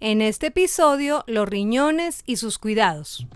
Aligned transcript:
En 0.00 0.20
este 0.20 0.48
episodio, 0.48 1.24
los 1.26 1.48
riñones 1.48 2.22
y 2.26 2.36
sus 2.36 2.58
cuidados. 2.58 3.26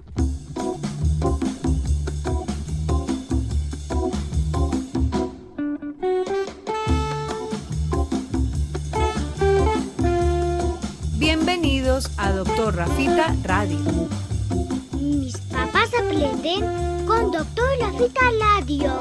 Bienvenidos 11.17 12.11
a 12.17 12.33
Doctor 12.33 12.77
Rafita 12.77 13.35
Radio. 13.45 13.79
Mis 15.01 15.37
papás 15.39 15.91
aprenden 15.95 17.07
con 17.07 17.31
Doctor 17.33 17.69
Rafita 17.81 18.21
Radio. 18.57 19.01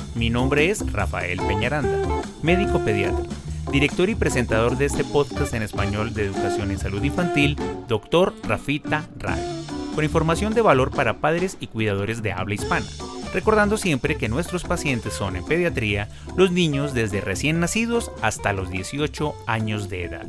Mi 0.15 0.29
nombre 0.29 0.69
es 0.69 0.91
Rafael 0.91 1.39
Peñaranda, 1.47 2.21
médico 2.41 2.79
pediatra, 2.83 3.25
director 3.71 4.09
y 4.09 4.15
presentador 4.15 4.77
de 4.77 4.85
este 4.85 5.05
podcast 5.05 5.53
en 5.53 5.63
español 5.63 6.13
de 6.13 6.25
educación 6.25 6.69
en 6.69 6.79
salud 6.79 7.01
infantil, 7.03 7.55
Dr. 7.87 8.33
Rafita 8.43 9.07
Radio, 9.17 9.43
con 9.95 10.03
información 10.03 10.53
de 10.53 10.61
valor 10.61 10.91
para 10.91 11.19
padres 11.19 11.55
y 11.61 11.67
cuidadores 11.67 12.21
de 12.21 12.33
habla 12.33 12.55
hispana. 12.55 12.85
Recordando 13.33 13.77
siempre 13.77 14.17
que 14.17 14.27
nuestros 14.27 14.65
pacientes 14.65 15.13
son 15.13 15.37
en 15.37 15.45
pediatría 15.45 16.09
los 16.35 16.51
niños 16.51 16.93
desde 16.93 17.21
recién 17.21 17.61
nacidos 17.61 18.11
hasta 18.21 18.51
los 18.51 18.69
18 18.69 19.33
años 19.47 19.87
de 19.87 20.03
edad. 20.03 20.27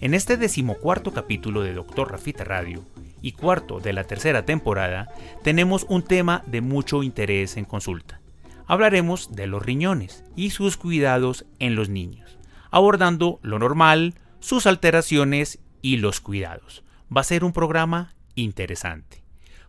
En 0.00 0.14
este 0.14 0.36
decimocuarto 0.36 1.12
capítulo 1.12 1.62
de 1.62 1.72
Dr. 1.72 2.10
Rafita 2.10 2.42
Radio, 2.42 2.84
y 3.22 3.32
cuarto 3.32 3.80
de 3.80 3.94
la 3.94 4.04
tercera 4.04 4.44
temporada, 4.44 5.08
tenemos 5.42 5.86
un 5.88 6.02
tema 6.02 6.42
de 6.46 6.60
mucho 6.60 7.02
interés 7.02 7.56
en 7.56 7.64
consulta. 7.64 8.20
Hablaremos 8.66 9.34
de 9.34 9.46
los 9.46 9.62
riñones 9.62 10.24
y 10.36 10.50
sus 10.50 10.76
cuidados 10.76 11.44
en 11.58 11.74
los 11.74 11.88
niños, 11.88 12.38
abordando 12.70 13.38
lo 13.42 13.58
normal, 13.58 14.14
sus 14.40 14.66
alteraciones 14.66 15.58
y 15.82 15.98
los 15.98 16.20
cuidados. 16.20 16.82
Va 17.14 17.20
a 17.20 17.24
ser 17.24 17.44
un 17.44 17.52
programa 17.52 18.14
interesante. 18.34 19.22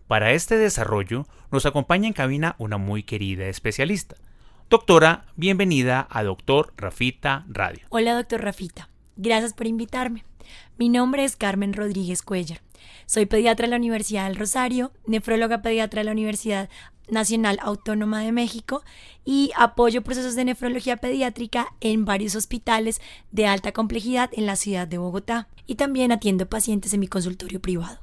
Para 0.07 0.31
este 0.31 0.57
desarrollo 0.57 1.27
nos 1.51 1.65
acompaña 1.65 2.07
en 2.07 2.13
cabina 2.13 2.55
una 2.57 2.77
muy 2.77 3.03
querida 3.03 3.47
especialista. 3.47 4.15
Doctora, 4.69 5.25
bienvenida 5.35 6.07
a 6.09 6.23
Doctor 6.23 6.73
Rafita 6.77 7.45
Radio. 7.49 7.85
Hola, 7.89 8.15
doctor 8.15 8.41
Rafita. 8.41 8.89
Gracias 9.17 9.53
por 9.53 9.67
invitarme. 9.67 10.23
Mi 10.77 10.89
nombre 10.89 11.23
es 11.23 11.35
Carmen 11.35 11.73
Rodríguez 11.73 12.21
Cuellar. 12.21 12.64
Soy 13.05 13.25
pediatra 13.25 13.65
de 13.65 13.71
la 13.71 13.77
Universidad 13.77 14.27
del 14.27 14.37
Rosario, 14.37 14.91
nefróloga 15.05 15.61
pediatra 15.61 16.01
de 16.01 16.05
la 16.05 16.11
Universidad 16.11 16.69
Nacional 17.09 17.59
Autónoma 17.61 18.21
de 18.21 18.31
México 18.31 18.83
y 19.23 19.51
apoyo 19.55 20.03
procesos 20.03 20.35
de 20.35 20.45
nefrología 20.45 20.97
pediátrica 20.97 21.67
en 21.81 22.05
varios 22.05 22.35
hospitales 22.35 23.01
de 23.31 23.47
alta 23.47 23.71
complejidad 23.71 24.29
en 24.33 24.45
la 24.45 24.55
ciudad 24.55 24.87
de 24.87 24.97
Bogotá 24.97 25.47
y 25.67 25.75
también 25.75 26.11
atiendo 26.11 26.47
pacientes 26.47 26.93
en 26.93 26.99
mi 26.99 27.07
consultorio 27.07 27.61
privado. 27.61 27.99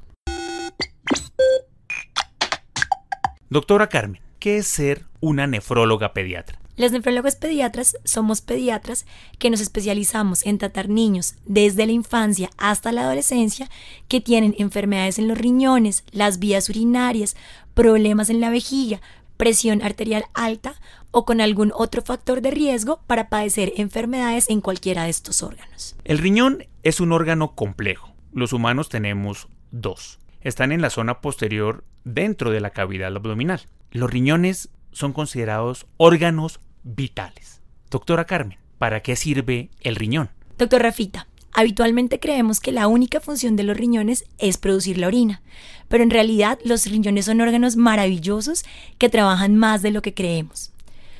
Doctora 3.51 3.89
Carmen, 3.89 4.23
¿qué 4.39 4.59
es 4.59 4.67
ser 4.67 5.05
una 5.21 5.47
nefróloga 5.47 6.15
pediatra? 6.15 6.62
Los 6.77 6.93
nefrólogos 6.93 7.37
pediatras 7.37 7.97
somos 8.05 8.41
pediatras 8.41 9.05
que 9.39 9.51
nos 9.51 9.61
especializamos 9.61 10.47
en 10.47 10.57
tratar 10.57 10.89
niños 10.89 11.35
desde 11.45 11.87
la 11.87 11.93
infancia 11.93 12.51
hasta 12.57 12.93
la 12.93 13.03
adolescencia 13.03 13.69
que 14.09 14.23
tienen 14.23 14.55
enfermedades 14.59 15.19
en 15.19 15.29
los 15.29 15.37
riñones, 15.37 16.05
las 16.13 16.39
vías 16.39 16.71
urinarias, 16.71 17.37
problemas 17.75 18.31
en 18.31 18.41
la 18.41 18.49
vejiga, 18.49 19.03
presión 19.37 19.83
arterial 19.83 20.25
alta 20.33 20.75
o 21.11 21.27
con 21.27 21.41
algún 21.41 21.73
otro 21.75 22.01
factor 22.01 22.41
de 22.41 22.51
riesgo 22.51 23.01
para 23.07 23.29
padecer 23.29 23.75
enfermedades 23.77 24.49
en 24.49 24.61
cualquiera 24.63 25.05
de 25.05 25.11
estos 25.11 25.43
órganos. 25.43 25.95
El 26.05 26.19
riñón 26.19 26.65
es 26.83 27.01
un 27.01 27.13
órgano 27.13 27.55
complejo. 27.55 28.15
Los 28.33 28.55
humanos 28.55 28.89
tenemos 28.89 29.49
dos. 29.73 30.21
Están 30.41 30.73
en 30.73 30.81
la 30.81 30.91
zona 30.91 31.21
posterior 31.21 31.85
dentro 32.05 32.51
de 32.51 32.61
la 32.61 32.71
cavidad 32.71 33.15
abdominal. 33.15 33.61
Los 33.91 34.11
riñones 34.11 34.71
son 34.93 35.13
considerados 35.13 35.87
órganos 35.97 36.61
vitales. 36.83 37.61
Doctora 37.91 38.25
Carmen, 38.25 38.59
¿para 38.79 39.01
qué 39.01 39.17
sirve 39.17 39.71
el 39.81 39.97
riñón? 39.97 40.31
Doctor 40.59 40.83
Rafita, 40.83 41.27
habitualmente 41.53 42.21
creemos 42.21 42.61
que 42.61 42.73
la 42.73 42.87
única 42.87 43.21
función 43.21 43.57
de 43.57 43.65
los 43.65 43.77
riñones 43.77 44.25
es 44.39 44.59
producir 44.59 44.99
la 44.99 45.09
orina, 45.09 45.43
pero 45.89 46.03
en 46.03 46.11
realidad 46.11 46.59
los 46.65 46.87
riñones 46.87 47.27
son 47.27 47.41
órganos 47.41 47.77
maravillosos 47.77 48.65
que 48.99 49.09
trabajan 49.09 49.57
más 49.57 49.83
de 49.83 49.91
lo 49.91 50.03
que 50.03 50.15
creemos. 50.15 50.71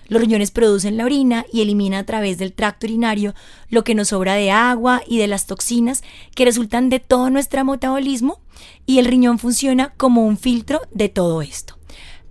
Los 0.09 0.21
riñones 0.21 0.51
producen 0.51 0.97
la 0.97 1.05
orina 1.05 1.47
y 1.53 1.63
eliminan 1.63 2.01
a 2.01 2.07
través 2.07 2.37
del 2.37 2.53
tracto 2.53 2.87
urinario 2.87 3.35
lo 3.71 3.83
que 3.85 3.95
nos 3.95 4.09
sobra 4.09 4.35
de 4.35 4.51
agua 4.51 5.03
y 5.07 5.19
de 5.19 5.27
las 5.27 5.47
toxinas 5.47 6.03
que 6.35 6.45
resultan 6.45 6.91
de 6.91 7.01
todo 7.01 7.31
nuestro 7.31 7.65
metabolismo 7.65 8.41
y 8.85 8.99
el 8.99 9.07
riñón 9.07 9.39
funciona 9.39 9.95
como 9.97 10.27
un 10.27 10.37
filtro 10.37 10.83
de 10.91 11.09
todo 11.09 11.41
esto 11.41 11.79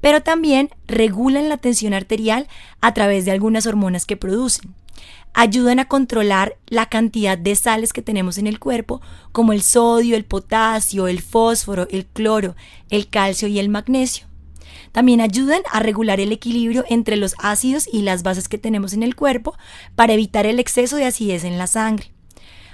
pero 0.02 0.22
también 0.22 0.70
regulan 0.88 1.48
la 1.48 1.58
tensión 1.58 1.94
arterial 1.94 2.48
a 2.82 2.94
través 2.94 3.26
de 3.26 3.32
algunas 3.32 3.68
hormonas 3.68 4.06
que 4.06 4.18
producen. 4.18 4.76
Ayudan 5.34 5.80
a 5.80 5.88
controlar 5.88 6.58
la 6.68 6.88
cantidad 6.88 7.38
de 7.38 7.56
sales 7.56 7.94
que 7.94 8.02
tenemos 8.02 8.38
en 8.38 8.48
el 8.48 8.60
cuerpo, 8.60 9.02
como 9.32 9.54
el 9.54 9.62
sodio, 9.62 10.18
el 10.18 10.26
potasio, 10.26 11.08
el 11.08 11.22
fósforo, 11.22 11.88
el 11.90 12.06
cloro, 12.06 12.56
el 12.90 13.08
calcio 13.08 13.48
y 13.48 13.60
el 13.60 13.70
magnesio. 13.70 14.28
También 14.92 15.22
ayudan 15.22 15.62
a 15.72 15.80
regular 15.80 16.20
el 16.20 16.34
equilibrio 16.34 16.84
entre 16.90 17.16
los 17.16 17.36
ácidos 17.40 17.88
y 17.92 18.02
las 18.02 18.24
bases 18.24 18.50
que 18.50 18.58
tenemos 18.58 18.92
en 18.92 19.04
el 19.04 19.16
cuerpo 19.16 19.56
para 19.96 20.14
evitar 20.14 20.46
el 20.46 20.60
exceso 20.60 20.98
de 20.98 21.06
acidez 21.06 21.46
en 21.46 21.58
la 21.58 21.68
sangre. 21.68 22.12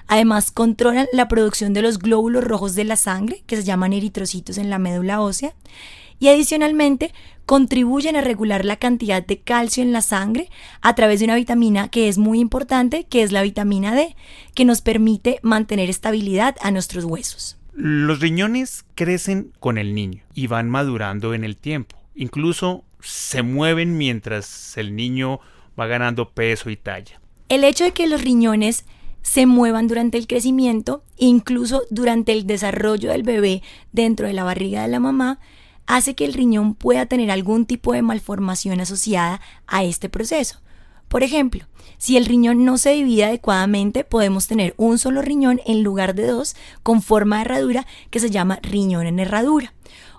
Además, 0.08 0.52
controlan 0.52 1.08
la 1.12 1.28
producción 1.28 1.74
de 1.74 1.82
los 1.82 2.00
glóbulos 2.00 2.44
rojos 2.44 2.76
de 2.76 2.86
la 2.86 2.96
sangre, 2.96 3.44
que 3.46 3.58
se 3.58 3.64
llaman 3.64 3.94
eritrocitos 3.94 4.58
en 4.58 4.70
la 4.70 4.80
médula 4.80 5.22
ósea, 5.22 5.54
y 6.20 6.30
adicionalmente 6.30 7.14
contribuyen 7.46 8.16
a 8.16 8.22
regular 8.22 8.66
la 8.66 8.76
cantidad 8.76 9.26
de 9.26 9.40
calcio 9.40 9.82
en 9.82 9.94
la 9.94 10.02
sangre 10.02 10.50
a 10.82 10.96
través 10.96 11.20
de 11.20 11.26
una 11.26 11.36
vitamina 11.36 11.88
que 11.90 12.10
es 12.10 12.18
muy 12.18 12.40
importante, 12.40 13.06
que 13.06 13.24
es 13.24 13.32
la 13.32 13.42
vitamina 13.42 13.96
D, 13.96 14.16
que 14.54 14.66
nos 14.66 14.82
permite 14.82 15.40
mantener 15.44 15.90
estabilidad 15.90 16.56
a 16.62 16.72
nuestros 16.72 17.06
huesos. 17.06 17.58
Los 17.74 18.20
riñones 18.20 18.86
crecen 18.96 19.54
con 19.60 19.78
el 19.78 19.94
niño 19.94 20.24
y 20.34 20.48
van 20.48 20.70
madurando 20.70 21.34
en 21.34 21.44
el 21.44 21.56
tiempo. 21.56 21.96
Incluso 22.16 22.84
se 23.02 23.44
mueven 23.44 23.98
mientras 23.98 24.78
el 24.78 24.96
niño 24.96 25.40
va 25.80 25.88
ganando 25.88 26.30
peso 26.30 26.70
y 26.70 26.76
talla. 26.76 27.22
El 27.50 27.64
hecho 27.64 27.84
de 27.84 27.92
que 27.92 28.08
los 28.08 28.22
riñones 28.22 28.86
se 29.22 29.46
muevan 29.46 29.88
durante 29.88 30.18
el 30.18 30.26
crecimiento, 30.26 31.04
incluso 31.18 31.84
durante 31.90 32.32
el 32.32 32.48
desarrollo 32.48 33.12
del 33.12 33.24
bebé 33.24 33.62
dentro 33.92 34.26
de 34.28 34.34
la 34.34 34.44
barriga 34.44 34.82
de 34.82 34.88
la 34.88 35.00
mamá, 35.00 35.40
hace 35.88 36.14
que 36.14 36.26
el 36.26 36.34
riñón 36.34 36.76
pueda 36.76 37.08
tener 37.08 37.32
algún 37.32 37.66
tipo 37.66 37.94
de 37.94 38.02
malformación 38.02 38.80
asociada 38.80 39.42
a 39.66 39.84
este 39.84 40.10
proceso. 40.10 40.60
Por 41.08 41.24
ejemplo, 41.24 41.66
si 41.98 42.18
el 42.18 42.26
riñón 42.26 42.66
no 42.66 42.78
se 42.78 42.92
divide 42.92 43.26
adecuadamente, 43.26 44.04
podemos 44.04 44.48
tener 44.48 44.74
un 44.78 45.00
solo 45.00 45.22
riñón 45.22 45.62
en 45.66 45.82
lugar 45.82 46.14
de 46.14 46.28
dos 46.28 46.56
con 46.84 47.02
forma 47.02 47.38
de 47.38 47.44
herradura 47.44 47.88
que 48.12 48.20
se 48.20 48.30
llama 48.30 48.60
riñón 48.62 49.08
en 49.08 49.20
herradura. 49.20 49.74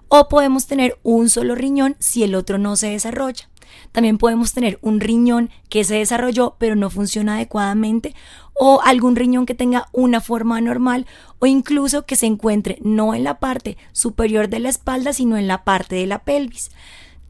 O 0.08 0.28
podemos 0.28 0.66
tener 0.66 0.98
un 1.02 1.28
solo 1.28 1.54
riñón 1.54 1.94
si 1.98 2.24
el 2.24 2.34
otro 2.34 2.56
no 2.56 2.74
se 2.76 2.88
desarrolla. 2.88 3.48
También 3.92 4.18
podemos 4.18 4.52
tener 4.52 4.78
un 4.82 5.00
riñón 5.00 5.50
que 5.68 5.84
se 5.84 5.96
desarrolló 5.96 6.56
pero 6.58 6.76
no 6.76 6.90
funciona 6.90 7.34
adecuadamente 7.36 8.14
o 8.54 8.80
algún 8.84 9.16
riñón 9.16 9.46
que 9.46 9.54
tenga 9.54 9.86
una 9.92 10.20
forma 10.20 10.56
anormal 10.56 11.06
o 11.38 11.46
incluso 11.46 12.04
que 12.06 12.16
se 12.16 12.26
encuentre 12.26 12.78
no 12.82 13.14
en 13.14 13.24
la 13.24 13.38
parte 13.38 13.76
superior 13.92 14.48
de 14.48 14.60
la 14.60 14.68
espalda 14.68 15.12
sino 15.12 15.36
en 15.36 15.46
la 15.46 15.64
parte 15.64 15.96
de 15.96 16.06
la 16.06 16.20
pelvis. 16.20 16.70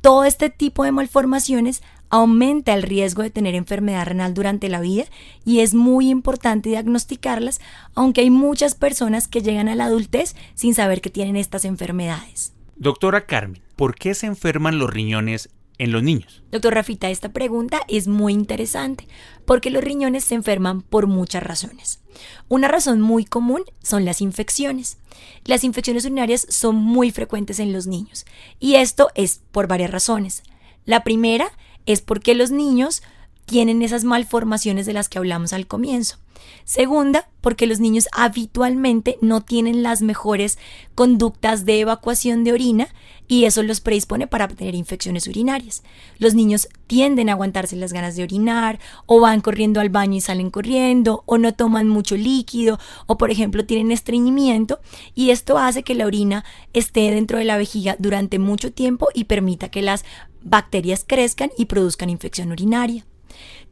Todo 0.00 0.24
este 0.24 0.48
tipo 0.48 0.84
de 0.84 0.92
malformaciones 0.92 1.82
aumenta 2.10 2.74
el 2.74 2.82
riesgo 2.82 3.22
de 3.22 3.30
tener 3.30 3.54
enfermedad 3.54 4.06
renal 4.06 4.34
durante 4.34 4.68
la 4.68 4.80
vida 4.80 5.04
y 5.44 5.60
es 5.60 5.74
muy 5.74 6.08
importante 6.08 6.70
diagnosticarlas, 6.70 7.60
aunque 7.94 8.22
hay 8.22 8.30
muchas 8.30 8.74
personas 8.74 9.28
que 9.28 9.42
llegan 9.42 9.68
a 9.68 9.74
la 9.74 9.84
adultez 9.84 10.34
sin 10.54 10.74
saber 10.74 11.00
que 11.00 11.10
tienen 11.10 11.36
estas 11.36 11.64
enfermedades. 11.64 12.52
Doctora 12.76 13.26
Carmen, 13.26 13.60
¿por 13.76 13.96
qué 13.96 14.14
se 14.14 14.26
enferman 14.26 14.78
los 14.78 14.90
riñones 14.90 15.50
en 15.78 15.92
los 15.92 16.02
niños? 16.02 16.42
Doctor 16.50 16.74
Rafita, 16.74 17.10
esta 17.10 17.30
pregunta 17.32 17.80
es 17.88 18.08
muy 18.08 18.32
interesante 18.32 19.08
porque 19.44 19.70
los 19.70 19.82
riñones 19.82 20.24
se 20.24 20.34
enferman 20.34 20.82
por 20.82 21.06
muchas 21.06 21.42
razones. 21.42 22.00
Una 22.48 22.68
razón 22.68 23.00
muy 23.00 23.24
común 23.24 23.62
son 23.82 24.04
las 24.04 24.20
infecciones. 24.20 24.98
Las 25.44 25.64
infecciones 25.64 26.04
urinarias 26.04 26.46
son 26.48 26.76
muy 26.76 27.10
frecuentes 27.10 27.60
en 27.60 27.72
los 27.72 27.86
niños 27.86 28.26
y 28.58 28.74
esto 28.74 29.08
es 29.14 29.40
por 29.52 29.68
varias 29.68 29.90
razones. 29.90 30.42
La 30.84 31.04
primera 31.04 31.50
es 31.86 32.00
porque 32.00 32.34
los 32.34 32.50
niños 32.50 33.02
tienen 33.48 33.80
esas 33.80 34.04
malformaciones 34.04 34.84
de 34.84 34.92
las 34.92 35.08
que 35.08 35.18
hablamos 35.18 35.54
al 35.54 35.66
comienzo. 35.66 36.18
Segunda, 36.64 37.30
porque 37.40 37.66
los 37.66 37.80
niños 37.80 38.08
habitualmente 38.12 39.16
no 39.22 39.40
tienen 39.40 39.82
las 39.82 40.02
mejores 40.02 40.58
conductas 40.94 41.64
de 41.64 41.80
evacuación 41.80 42.44
de 42.44 42.52
orina 42.52 42.88
y 43.26 43.44
eso 43.44 43.62
los 43.62 43.80
predispone 43.80 44.26
para 44.26 44.48
tener 44.48 44.74
infecciones 44.74 45.26
urinarias. 45.26 45.82
Los 46.18 46.34
niños 46.34 46.68
tienden 46.86 47.30
a 47.30 47.32
aguantarse 47.32 47.74
las 47.74 47.94
ganas 47.94 48.16
de 48.16 48.22
orinar 48.22 48.80
o 49.06 49.18
van 49.18 49.40
corriendo 49.40 49.80
al 49.80 49.88
baño 49.88 50.16
y 50.16 50.20
salen 50.20 50.50
corriendo 50.50 51.22
o 51.24 51.38
no 51.38 51.54
toman 51.54 51.88
mucho 51.88 52.18
líquido 52.18 52.78
o 53.06 53.16
por 53.16 53.30
ejemplo 53.30 53.64
tienen 53.64 53.90
estreñimiento 53.90 54.78
y 55.14 55.30
esto 55.30 55.56
hace 55.56 55.82
que 55.82 55.94
la 55.94 56.06
orina 56.06 56.44
esté 56.74 57.10
dentro 57.10 57.38
de 57.38 57.44
la 57.44 57.56
vejiga 57.56 57.96
durante 57.98 58.38
mucho 58.38 58.72
tiempo 58.72 59.08
y 59.14 59.24
permita 59.24 59.70
que 59.70 59.80
las 59.80 60.04
bacterias 60.42 61.02
crezcan 61.06 61.50
y 61.56 61.64
produzcan 61.64 62.10
infección 62.10 62.52
urinaria. 62.52 63.07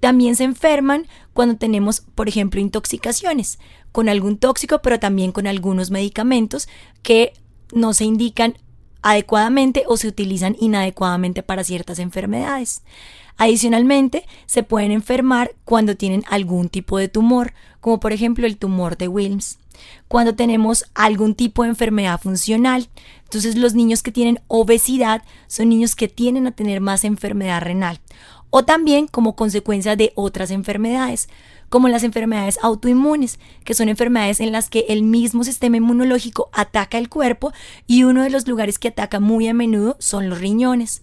También 0.07 0.37
se 0.37 0.45
enferman 0.45 1.09
cuando 1.35 1.57
tenemos, 1.57 2.01
por 2.15 2.29
ejemplo, 2.29 2.61
intoxicaciones 2.61 3.59
con 3.91 4.09
algún 4.09 4.39
tóxico, 4.39 4.81
pero 4.81 5.01
también 5.01 5.33
con 5.33 5.49
algunos 5.49 5.91
medicamentos 5.91 6.69
que 7.03 7.33
no 7.75 7.93
se 7.93 8.05
indican 8.05 8.57
adecuadamente 9.03 9.83
o 9.89 9.97
se 9.97 10.07
utilizan 10.07 10.55
inadecuadamente 10.61 11.43
para 11.43 11.65
ciertas 11.65 11.99
enfermedades. 11.99 12.83
Adicionalmente, 13.37 14.25
se 14.47 14.63
pueden 14.63 14.93
enfermar 14.93 15.57
cuando 15.65 15.97
tienen 15.97 16.23
algún 16.31 16.69
tipo 16.69 16.99
de 16.99 17.09
tumor, 17.09 17.53
como 17.81 17.99
por 17.99 18.13
ejemplo 18.13 18.47
el 18.47 18.59
tumor 18.59 18.97
de 18.97 19.09
Wilms. 19.09 19.59
Cuando 20.07 20.37
tenemos 20.37 20.85
algún 20.95 21.35
tipo 21.35 21.65
de 21.65 21.71
enfermedad 21.71 22.21
funcional, 22.21 22.89
entonces 23.25 23.57
los 23.57 23.75
niños 23.75 24.05
que 24.05 24.13
tienen 24.13 24.41
obesidad 24.47 25.25
son 25.49 25.69
niños 25.69 25.97
que 25.97 26.07
tienen 26.07 26.47
a 26.47 26.53
tener 26.53 26.81
más 26.81 27.03
enfermedad 27.03 27.61
renal 27.61 27.99
o 28.59 28.65
también 28.65 29.07
como 29.07 29.37
consecuencia 29.37 29.97
de 29.97 30.13
otras 30.15 30.51
enfermedades, 30.51 31.29
como 31.69 31.89
las 31.89 32.05
enfermedades 32.05 32.59
autoinmunes, 32.63 33.39
que 33.65 33.75
son 33.75 33.91
enfermedades 33.91 34.41
en 34.41 34.51
las 34.51 34.71
que 34.71 34.87
el 34.89 35.03
mismo 35.03 35.45
sistema 35.45 35.77
inmunológico 35.77 36.49
ataca 36.55 36.97
el 36.97 37.11
cuerpo 37.11 37.53
y 37.87 38.05
uno 38.05 38.23
de 38.23 38.31
los 38.31 38.49
lugares 38.49 38.79
que 38.79 38.89
ataca 38.89 39.21
muy 39.21 39.47
a 39.47 39.53
menudo 39.53 39.97
son 39.99 40.31
los 40.31 40.41
riñones. 40.41 41.03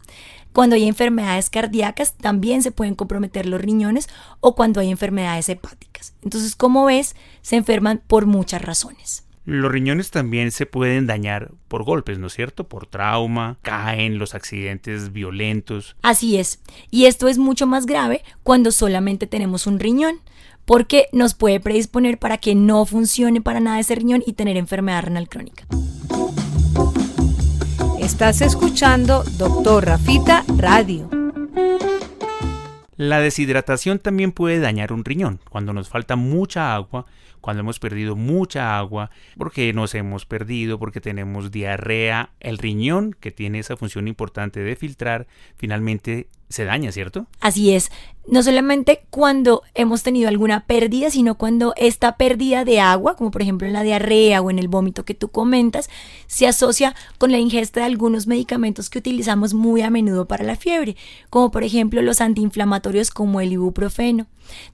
Cuando 0.51 0.75
hay 0.75 0.87
enfermedades 0.87 1.51
cardíacas 1.51 2.15
también 2.15 2.63
se 2.63 2.71
pueden 2.71 2.95
comprometer 2.95 3.45
los 3.45 3.61
riñones 3.61 4.09
o 4.39 4.55
cuando 4.55 4.79
hay 4.79 4.89
enfermedades 4.89 5.47
hepáticas. 5.47 6.15
Entonces, 6.23 6.55
como 6.55 6.85
ves, 6.85 7.15
se 7.43 7.55
enferman 7.55 8.01
por 8.07 8.25
muchas 8.25 8.63
razones. 8.63 9.25
Los 9.45 9.71
riñones 9.71 10.09
también 10.09 10.51
se 10.51 10.65
pueden 10.65 11.05
dañar 11.05 11.51
por 11.67 11.83
golpes, 11.83 12.17
¿no 12.17 12.27
es 12.27 12.33
cierto? 12.33 12.69
Por 12.69 12.87
trauma, 12.87 13.57
caen 13.61 14.17
los 14.17 14.35
accidentes 14.35 15.11
violentos. 15.11 15.97
Así 16.01 16.37
es. 16.37 16.61
Y 16.91 17.05
esto 17.05 17.27
es 17.27 17.37
mucho 17.37 17.67
más 17.67 17.85
grave 17.85 18.23
cuando 18.43 18.71
solamente 18.71 19.27
tenemos 19.27 19.67
un 19.67 19.81
riñón, 19.81 20.21
porque 20.63 21.07
nos 21.11 21.33
puede 21.33 21.59
predisponer 21.59 22.19
para 22.19 22.37
que 22.37 22.55
no 22.55 22.85
funcione 22.85 23.41
para 23.41 23.59
nada 23.59 23.81
ese 23.81 23.95
riñón 23.95 24.23
y 24.25 24.33
tener 24.33 24.55
enfermedad 24.55 25.03
renal 25.03 25.27
crónica. 25.27 25.65
Estás 27.99 28.39
escuchando 28.39 29.23
Doctor 29.37 29.85
Rafita 29.87 30.45
Radio. 30.57 31.09
La 32.95 33.19
deshidratación 33.19 33.99
también 33.99 34.31
puede 34.31 34.59
dañar 34.59 34.93
un 34.93 35.03
riñón. 35.03 35.41
Cuando 35.49 35.73
nos 35.73 35.89
falta 35.89 36.15
mucha 36.15 36.75
agua, 36.75 37.05
cuando 37.43 37.59
hemos 37.59 37.77
perdido 37.77 38.15
mucha 38.15 38.77
agua, 38.77 39.11
porque 39.37 39.73
nos 39.73 39.93
hemos 39.95 40.25
perdido, 40.25 40.79
porque 40.79 41.01
tenemos 41.01 41.51
diarrea, 41.51 42.29
el 42.39 42.57
riñón, 42.57 43.13
que 43.19 43.31
tiene 43.31 43.59
esa 43.59 43.75
función 43.75 44.07
importante 44.07 44.61
de 44.61 44.77
filtrar, 44.77 45.27
finalmente 45.57 46.29
se 46.53 46.65
daña, 46.65 46.91
¿cierto? 46.91 47.25
Así 47.39 47.73
es. 47.73 47.89
No 48.27 48.43
solamente 48.43 49.05
cuando 49.09 49.63
hemos 49.73 50.03
tenido 50.03 50.29
alguna 50.29 50.65
pérdida, 50.65 51.09
sino 51.09 51.35
cuando 51.35 51.73
esta 51.77 52.15
pérdida 52.15 52.63
de 52.63 52.79
agua, 52.79 53.15
como 53.15 53.31
por 53.31 53.41
ejemplo 53.41 53.67
en 53.67 53.73
la 53.73 53.81
diarrea 53.81 54.39
o 54.39 54.51
en 54.51 54.59
el 54.59 54.67
vómito 54.67 55.03
que 55.03 55.15
tú 55.15 55.29
comentas, 55.29 55.89
se 56.27 56.47
asocia 56.47 56.95
con 57.17 57.31
la 57.31 57.39
ingesta 57.39 57.79
de 57.79 57.87
algunos 57.87 58.27
medicamentos 58.27 58.91
que 58.91 58.99
utilizamos 58.99 59.55
muy 59.55 59.81
a 59.81 59.89
menudo 59.89 60.27
para 60.27 60.45
la 60.45 60.55
fiebre, 60.55 60.95
como 61.31 61.49
por 61.49 61.63
ejemplo 61.63 62.03
los 62.03 62.21
antiinflamatorios 62.21 63.09
como 63.09 63.41
el 63.41 63.51
ibuprofeno. 63.51 64.27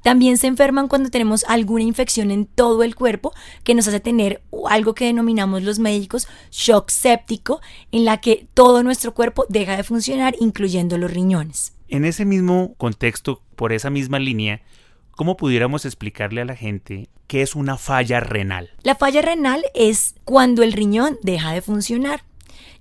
También 0.03 0.37
se 0.37 0.47
enferman 0.47 0.89
cuando 0.89 1.09
tenemos 1.09 1.45
alguna 1.47 1.83
infección 1.83 2.29
en 2.31 2.45
todo 2.45 2.83
el 2.83 2.93
cuerpo 2.93 3.33
que 3.63 3.73
nos 3.73 3.87
hace 3.87 4.01
tener 4.01 4.43
algo 4.69 4.93
que 4.93 5.05
denominamos 5.05 5.63
los 5.63 5.79
médicos 5.79 6.27
shock 6.51 6.89
séptico, 6.89 7.61
en 7.93 8.03
la 8.03 8.17
que 8.17 8.47
todo 8.53 8.83
nuestro 8.83 9.13
cuerpo 9.13 9.45
deja 9.47 9.77
de 9.77 9.83
funcionar, 9.83 10.35
incluyendo 10.39 10.97
los 10.97 11.09
riñones. 11.09 11.68
En 11.89 12.05
ese 12.05 12.23
mismo 12.23 12.75
contexto, 12.77 13.41
por 13.55 13.73
esa 13.73 13.89
misma 13.89 14.19
línea, 14.19 14.61
¿cómo 15.11 15.37
pudiéramos 15.37 15.85
explicarle 15.85 16.41
a 16.41 16.45
la 16.45 16.55
gente 16.55 17.09
qué 17.27 17.41
es 17.41 17.55
una 17.55 17.77
falla 17.77 18.19
renal? 18.19 18.69
La 18.83 18.95
falla 18.95 19.21
renal 19.21 19.63
es 19.73 20.15
cuando 20.23 20.61
el 20.63 20.73
riñón 20.73 21.17
deja 21.23 21.51
de 21.51 21.61
funcionar 21.61 22.21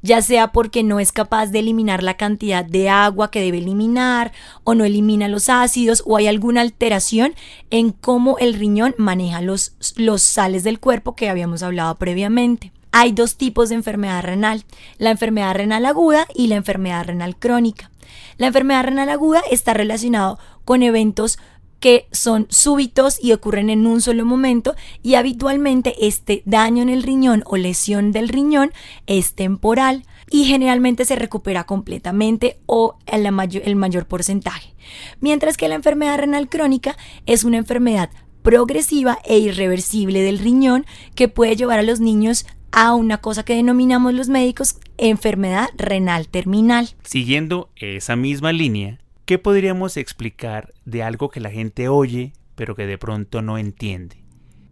ya 0.03 0.23
sea 0.23 0.53
porque 0.53 0.83
no 0.83 1.01
es 1.01 1.13
capaz 1.13 1.47
de 1.47 1.59
eliminar 1.59 2.03
la 2.03 2.17
cantidad 2.17 2.65
de 2.65 2.89
agua 2.89 3.31
que 3.31 3.41
debe 3.41 3.59
eliminar 3.59 4.33
o 4.65 4.75
no 4.75 4.85
elimina 4.85 5.29
los 5.29 5.49
ácidos 5.49 6.03
o 6.07 6.17
hay 6.17 6.27
alguna 6.27 6.61
alteración 6.61 7.35
en 7.71 7.91
cómo 7.91 8.39
el 8.39 8.55
riñón 8.55 8.95
maneja 8.97 9.41
los, 9.41 9.75
los 9.97 10.23
sales 10.23 10.63
del 10.63 10.81
cuerpo 10.81 11.17
que 11.17 11.29
habíamos 11.29 11.63
hablado 11.63 11.97
previamente. 11.97 12.73
Hay 13.01 13.13
dos 13.13 13.37
tipos 13.37 13.69
de 13.69 13.77
enfermedad 13.77 14.25
renal, 14.25 14.65
la 14.99 15.13
enfermedad 15.13 15.55
renal 15.55 15.87
aguda 15.87 16.27
y 16.35 16.49
la 16.49 16.57
enfermedad 16.57 17.05
renal 17.05 17.37
crónica. 17.37 17.93
La 18.39 18.49
enfermedad 18.49 18.83
renal 18.83 19.09
aguda 19.09 19.41
está 19.53 19.73
relacionada 19.73 20.37
con 20.65 20.83
eventos 20.83 21.39
que 21.79 22.09
son 22.11 22.49
súbitos 22.51 23.23
y 23.23 23.31
ocurren 23.35 23.71
en 23.71 23.87
un 23.87 24.01
solo 24.01 24.25
momento 24.25 24.75
y 25.01 25.15
habitualmente 25.15 26.09
este 26.09 26.43
daño 26.45 26.83
en 26.83 26.89
el 26.89 27.05
riñón 27.05 27.45
o 27.47 27.57
lesión 27.57 28.11
del 28.11 28.29
riñón 28.29 28.73
es 29.07 29.37
temporal 29.37 30.05
y 30.29 30.47
generalmente 30.47 31.05
se 31.05 31.15
recupera 31.15 31.67
completamente 31.67 32.59
o 32.67 32.99
el 33.07 33.31
mayor, 33.31 33.63
el 33.65 33.77
mayor 33.77 34.09
porcentaje. 34.09 34.75
Mientras 35.21 35.57
que 35.57 35.69
la 35.69 35.77
enfermedad 35.77 36.19
renal 36.19 36.49
crónica 36.49 36.97
es 37.27 37.45
una 37.45 37.59
enfermedad 37.59 38.11
progresiva 38.43 39.19
e 39.25 39.39
irreversible 39.39 40.23
del 40.23 40.39
riñón 40.41 40.85
que 41.15 41.29
puede 41.29 41.55
llevar 41.55 41.79
a 41.79 41.83
los 41.83 42.01
niños 42.01 42.45
a 42.73 42.95
una 42.95 43.19
cosa 43.19 43.45
que 43.45 43.55
denominamos 43.55 44.15
los 44.15 44.29
médicos 44.29 44.77
enfermedad 44.99 45.69
renal 45.77 46.29
terminal. 46.29 46.91
Siguiendo 47.03 47.71
esa 47.77 48.17
misma 48.17 48.53
línea, 48.53 48.99
¿qué 49.25 49.39
podríamos 49.39 49.97
explicar 49.97 50.75
de 50.85 51.03
algo 51.03 51.31
que 51.31 51.41
la 51.41 51.51
gente 51.51 51.89
oye 51.89 52.33
pero 52.55 52.75
que 52.75 52.87
de 52.87 52.99
pronto 52.99 53.41
no 53.41 53.57
entiende? 53.57 54.25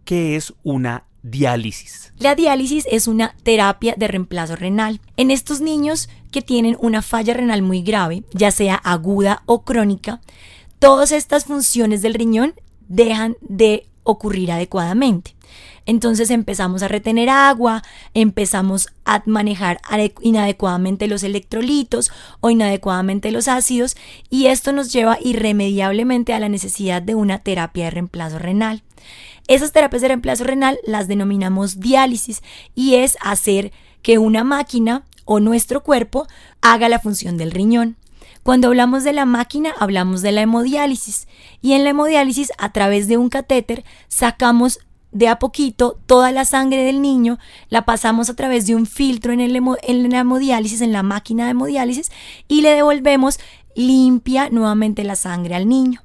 ¿Qué 0.03 0.35
es 0.35 0.53
una 0.63 1.05
diálisis? 1.23 2.13
La 2.19 2.35
diálisis 2.35 2.85
es 2.91 3.07
una 3.07 3.35
terapia 3.43 3.95
de 3.97 4.07
reemplazo 4.07 4.57
renal. 4.57 4.99
En 5.15 5.31
estos 5.31 5.61
niños 5.61 6.09
que 6.31 6.41
tienen 6.41 6.75
una 6.81 7.01
falla 7.01 7.33
renal 7.33 7.61
muy 7.61 7.81
grave, 7.81 8.23
ya 8.33 8.51
sea 8.51 8.75
aguda 8.75 9.43
o 9.45 9.63
crónica, 9.63 10.19
todas 10.79 11.13
estas 11.13 11.45
funciones 11.45 12.01
del 12.01 12.13
riñón 12.13 12.53
dejan 12.89 13.37
de 13.41 13.87
ocurrir 14.03 14.51
adecuadamente. 14.51 15.36
Entonces 15.87 16.29
empezamos 16.31 16.83
a 16.83 16.89
retener 16.89 17.29
agua, 17.29 17.81
empezamos 18.13 18.89
a 19.05 19.23
manejar 19.25 19.79
inadecuadamente 20.21 21.07
los 21.07 21.23
electrolitos 21.23 22.11
o 22.41 22.49
inadecuadamente 22.49 23.31
los 23.31 23.47
ácidos 23.47 23.95
y 24.29 24.47
esto 24.47 24.73
nos 24.73 24.91
lleva 24.91 25.17
irremediablemente 25.23 26.33
a 26.33 26.39
la 26.39 26.49
necesidad 26.49 27.01
de 27.01 27.15
una 27.15 27.39
terapia 27.39 27.85
de 27.85 27.91
reemplazo 27.91 28.37
renal. 28.37 28.83
Esas 29.47 29.71
terapias 29.71 30.01
de 30.01 30.09
reemplazo 30.09 30.43
renal 30.43 30.77
las 30.85 31.07
denominamos 31.07 31.79
diálisis 31.79 32.43
y 32.75 32.95
es 32.95 33.17
hacer 33.21 33.71
que 34.01 34.17
una 34.17 34.43
máquina 34.43 35.03
o 35.23 35.39
nuestro 35.39 35.83
cuerpo 35.83 36.27
haga 36.61 36.89
la 36.89 36.99
función 36.99 37.37
del 37.37 37.51
riñón. 37.51 37.95
Cuando 38.43 38.67
hablamos 38.67 39.03
de 39.03 39.11
la 39.11 39.25
máquina, 39.25 39.73
hablamos 39.77 40.21
de 40.21 40.31
la 40.31 40.41
hemodiálisis. 40.41 41.27
Y 41.61 41.73
en 41.73 41.83
la 41.83 41.89
hemodiálisis, 41.89 42.53
a 42.57 42.71
través 42.71 43.09
de 43.09 43.17
un 43.17 43.27
catéter, 43.27 43.83
sacamos 44.07 44.79
de 45.11 45.27
a 45.27 45.39
poquito 45.39 45.97
toda 46.05 46.31
la 46.31 46.45
sangre 46.45 46.83
del 46.83 47.01
niño, 47.01 47.39
la 47.69 47.85
pasamos 47.85 48.29
a 48.29 48.35
través 48.35 48.67
de 48.67 48.75
un 48.75 48.85
filtro 48.85 49.31
en, 49.31 49.39
el 49.39 49.55
en 49.55 50.09
la 50.09 50.19
hemodiálisis, 50.19 50.81
en 50.81 50.91
la 50.91 51.03
máquina 51.03 51.45
de 51.45 51.51
hemodiálisis, 51.51 52.11
y 52.47 52.61
le 52.61 52.71
devolvemos 52.71 53.39
limpia 53.75 54.49
nuevamente 54.49 55.03
la 55.03 55.15
sangre 55.15 55.55
al 55.55 55.69
niño. 55.69 56.01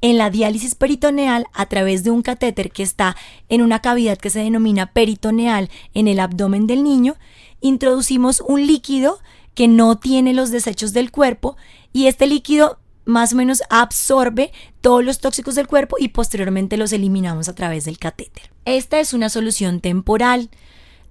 En 0.00 0.18
la 0.18 0.28
diálisis 0.28 0.74
peritoneal, 0.74 1.46
a 1.54 1.66
través 1.66 2.04
de 2.04 2.10
un 2.10 2.20
catéter 2.20 2.70
que 2.70 2.82
está 2.82 3.16
en 3.48 3.62
una 3.62 3.80
cavidad 3.80 4.18
que 4.18 4.28
se 4.28 4.40
denomina 4.40 4.92
peritoneal 4.92 5.70
en 5.94 6.08
el 6.08 6.20
abdomen 6.20 6.66
del 6.66 6.82
niño, 6.82 7.16
introducimos 7.60 8.42
un 8.46 8.66
líquido 8.66 9.18
que 9.54 9.68
no 9.68 9.96
tiene 9.96 10.34
los 10.34 10.50
desechos 10.50 10.92
del 10.92 11.10
cuerpo 11.10 11.56
y 11.92 12.06
este 12.06 12.26
líquido 12.26 12.78
más 13.04 13.32
o 13.32 13.36
menos 13.36 13.62
absorbe 13.70 14.52
todos 14.80 15.04
los 15.04 15.18
tóxicos 15.18 15.54
del 15.54 15.66
cuerpo 15.66 15.96
y 15.98 16.08
posteriormente 16.08 16.76
los 16.76 16.92
eliminamos 16.92 17.48
a 17.48 17.54
través 17.54 17.84
del 17.84 17.98
catéter. 17.98 18.50
Esta 18.64 19.00
es 19.00 19.12
una 19.12 19.28
solución 19.28 19.80
temporal. 19.80 20.50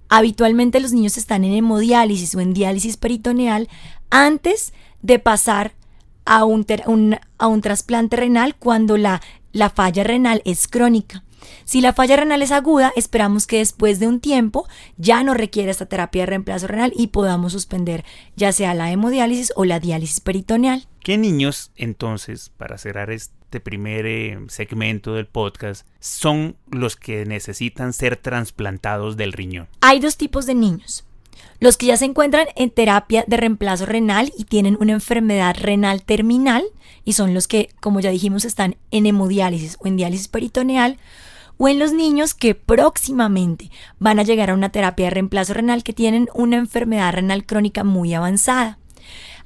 Habitualmente 0.08 0.80
los 0.80 0.92
niños 0.92 1.16
están 1.16 1.44
en 1.44 1.54
hemodiálisis 1.54 2.34
o 2.34 2.40
en 2.40 2.52
diálisis 2.54 2.96
peritoneal 2.96 3.68
antes 4.10 4.72
de 5.02 5.18
pasar 5.18 5.72
a 6.24 6.44
un, 6.44 6.66
trasplante 7.62 8.16
renal 8.16 8.56
cuando 8.56 8.96
la 8.96 9.20
falla 9.74 10.04
renal 10.04 10.42
es 10.44 10.68
crónica. 10.68 11.22
Si 11.64 11.80
la 11.80 11.92
falla 11.92 12.16
renal 12.16 12.42
es 12.42 12.52
aguda, 12.52 12.92
esperamos 12.96 13.46
que 13.46 13.58
después 13.58 13.98
de 13.98 14.08
un 14.08 14.20
tiempo 14.20 14.68
ya 14.96 15.22
no 15.22 15.34
requiera 15.34 15.70
esta 15.70 15.86
terapia 15.86 16.22
de 16.22 16.26
reemplazo 16.26 16.66
renal 16.66 16.92
y 16.96 17.08
podamos 17.08 17.52
suspender 17.52 18.04
ya 18.36 18.52
sea 18.52 18.74
la 18.74 18.90
hemodiálisis 18.90 19.52
o 19.56 19.64
la 19.64 19.80
diálisis 19.80 20.20
peritoneal. 20.20 20.86
¿Qué 21.00 21.18
niños, 21.18 21.70
entonces, 21.76 22.50
para 22.56 22.78
cerrar 22.78 23.10
este 23.10 23.60
primer 23.60 24.06
eh, 24.06 24.38
segmento 24.48 25.14
del 25.14 25.26
podcast, 25.26 25.86
son 26.00 26.56
los 26.70 26.96
que 26.96 27.26
necesitan 27.26 27.92
ser 27.92 28.16
trasplantados 28.16 29.16
del 29.16 29.32
riñón? 29.32 29.68
Hay 29.80 30.00
dos 30.00 30.16
tipos 30.16 30.46
de 30.46 30.54
niños. 30.54 31.04
Los 31.60 31.76
que 31.76 31.86
ya 31.86 31.96
se 31.96 32.04
encuentran 32.04 32.46
en 32.56 32.70
terapia 32.70 33.24
de 33.26 33.36
reemplazo 33.36 33.86
renal 33.86 34.32
y 34.36 34.44
tienen 34.44 34.76
una 34.80 34.92
enfermedad 34.92 35.56
renal 35.58 36.02
terminal, 36.02 36.64
y 37.04 37.12
son 37.12 37.34
los 37.34 37.48
que, 37.48 37.70
como 37.80 38.00
ya 38.00 38.10
dijimos, 38.10 38.44
están 38.44 38.76
en 38.90 39.06
hemodiálisis 39.06 39.76
o 39.80 39.86
en 39.86 39.96
diálisis 39.96 40.28
peritoneal, 40.28 40.98
o 41.58 41.68
en 41.68 41.78
los 41.78 41.92
niños 41.92 42.34
que 42.34 42.54
próximamente 42.54 43.70
van 43.98 44.18
a 44.18 44.22
llegar 44.22 44.50
a 44.50 44.54
una 44.54 44.70
terapia 44.70 45.06
de 45.06 45.10
reemplazo 45.10 45.54
renal 45.54 45.82
que 45.82 45.92
tienen 45.92 46.28
una 46.34 46.56
enfermedad 46.56 47.12
renal 47.12 47.44
crónica 47.46 47.84
muy 47.84 48.14
avanzada. 48.14 48.78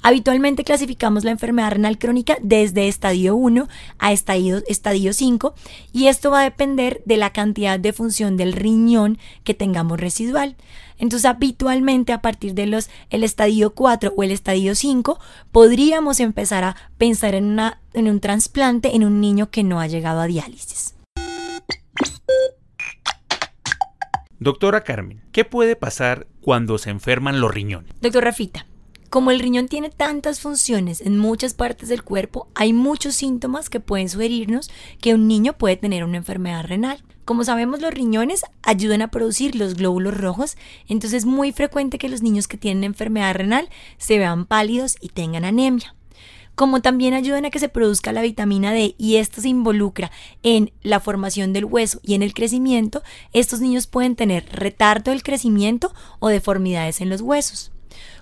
Habitualmente 0.01 0.63
clasificamos 0.63 1.25
la 1.25 1.33
enfermedad 1.33 1.73
renal 1.73 1.99
crónica 1.99 2.39
desde 2.41 2.87
estadio 2.87 3.35
1 3.35 3.69
a 3.99 4.13
estadio, 4.13 4.63
estadio 4.69 5.13
5 5.13 5.55
y 5.93 6.07
esto 6.07 6.31
va 6.31 6.41
a 6.41 6.45
depender 6.45 7.03
de 7.05 7.17
la 7.17 7.33
cantidad 7.33 7.81
de 7.81 7.93
función 7.93 8.37
del 8.37 8.53
riñón 8.53 9.19
que 9.43 9.55
tengamos 9.55 9.99
residual. 9.99 10.57
Entonces, 10.99 11.27
habitualmente 11.27 12.13
a 12.13 12.23
partir 12.23 12.55
de 12.55 12.67
los 12.67 12.91
el 13.11 13.25
estadio 13.25 13.75
4 13.75 14.15
o 14.17 14.23
el 14.23 14.31
estadio 14.31 14.77
5 14.77 15.19
podríamos 15.51 16.21
empezar 16.21 16.63
a 16.63 16.77
pensar 16.97 17.35
en, 17.35 17.45
una, 17.45 17.81
en 17.93 18.09
un 18.09 18.21
trasplante 18.21 18.95
en 18.95 19.05
un 19.05 19.21
niño 19.21 19.51
que 19.51 19.65
no 19.65 19.81
ha 19.81 19.89
llegado 19.89 20.21
a 20.21 20.27
diálisis. 20.27 20.95
Doctora 24.41 24.85
Carmen, 24.85 25.21
¿qué 25.33 25.45
puede 25.45 25.75
pasar 25.75 26.29
cuando 26.41 26.79
se 26.79 26.91
enferman 26.91 27.41
los 27.41 27.53
riñones? 27.53 27.93
Doctor 28.01 28.23
Rafita, 28.23 28.67
como 29.11 29.33
el 29.33 29.41
riñón 29.41 29.67
tiene 29.67 29.91
tantas 29.91 30.39
funciones 30.39 31.01
en 31.01 31.19
muchas 31.19 31.55
partes 31.55 31.89
del 31.89 32.05
cuerpo, 32.05 32.47
hay 32.55 32.73
muchos 32.73 33.17
síntomas 33.17 33.69
que 33.69 33.81
pueden 33.81 34.09
sugerirnos 34.09 34.71
que 35.01 35.13
un 35.15 35.27
niño 35.27 35.55
puede 35.55 35.77
tener 35.77 36.05
una 36.05 36.19
enfermedad 36.19 36.65
renal. 36.65 37.03
Como 37.25 37.43
sabemos, 37.43 37.81
los 37.81 37.93
riñones 37.93 38.45
ayudan 38.63 39.03
a 39.03 39.11
producir 39.11 39.57
los 39.57 39.75
glóbulos 39.75 40.17
rojos, 40.17 40.57
entonces 40.87 41.19
es 41.19 41.27
muy 41.27 41.51
frecuente 41.51 41.99
que 41.99 42.09
los 42.09 42.23
niños 42.23 42.47
que 42.47 42.59
tienen 42.59 42.85
enfermedad 42.85 43.35
renal 43.35 43.69
se 43.97 44.19
vean 44.19 44.47
pálidos 44.47 44.97
y 45.01 45.09
tengan 45.09 45.45
anemia 45.45 45.97
como 46.59 46.83
también 46.83 47.15
ayudan 47.15 47.45
a 47.45 47.51
que 47.51 47.61
se 47.61 47.69
produzca 47.69 48.13
la 48.13 48.21
vitamina 48.21 48.73
D 48.73 48.97
y 48.99 49.19
esto 49.19 49.41
se 49.41 49.49
involucra 49.49 50.11
en 50.43 50.73
la 50.83 50.99
formación 50.99 51.53
del 51.53 51.65
hueso 51.65 52.01
y 52.03 52.15
en 52.15 52.23
el 52.25 52.35
crecimiento, 52.35 53.05
estos 53.33 53.61
niños 53.61 53.87
pueden 53.87 54.17
tener 54.17 54.45
retardo 54.51 55.13
del 55.13 55.23
crecimiento 55.23 55.95
o 56.19 56.27
deformidades 56.27 57.01
en 57.01 57.11
los 57.11 57.21
huesos. 57.21 57.71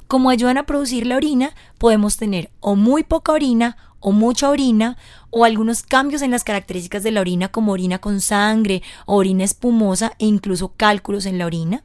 Como 0.06 0.28
ayudan 0.28 0.58
a 0.58 0.66
producir 0.66 1.06
la 1.06 1.16
orina, 1.16 1.54
podemos 1.78 2.18
tener 2.18 2.50
o 2.60 2.76
muy 2.76 3.04
poca 3.04 3.32
orina 3.32 3.78
o 4.06 4.12
mucha 4.12 4.50
orina 4.50 4.96
o 5.30 5.44
algunos 5.44 5.82
cambios 5.82 6.22
en 6.22 6.30
las 6.30 6.44
características 6.44 7.02
de 7.02 7.10
la 7.10 7.20
orina 7.20 7.48
como 7.48 7.72
orina 7.72 7.98
con 7.98 8.20
sangre 8.20 8.84
orina 9.04 9.42
espumosa 9.42 10.12
e 10.20 10.26
incluso 10.26 10.72
cálculos 10.76 11.26
en 11.26 11.38
la 11.38 11.46
orina. 11.46 11.82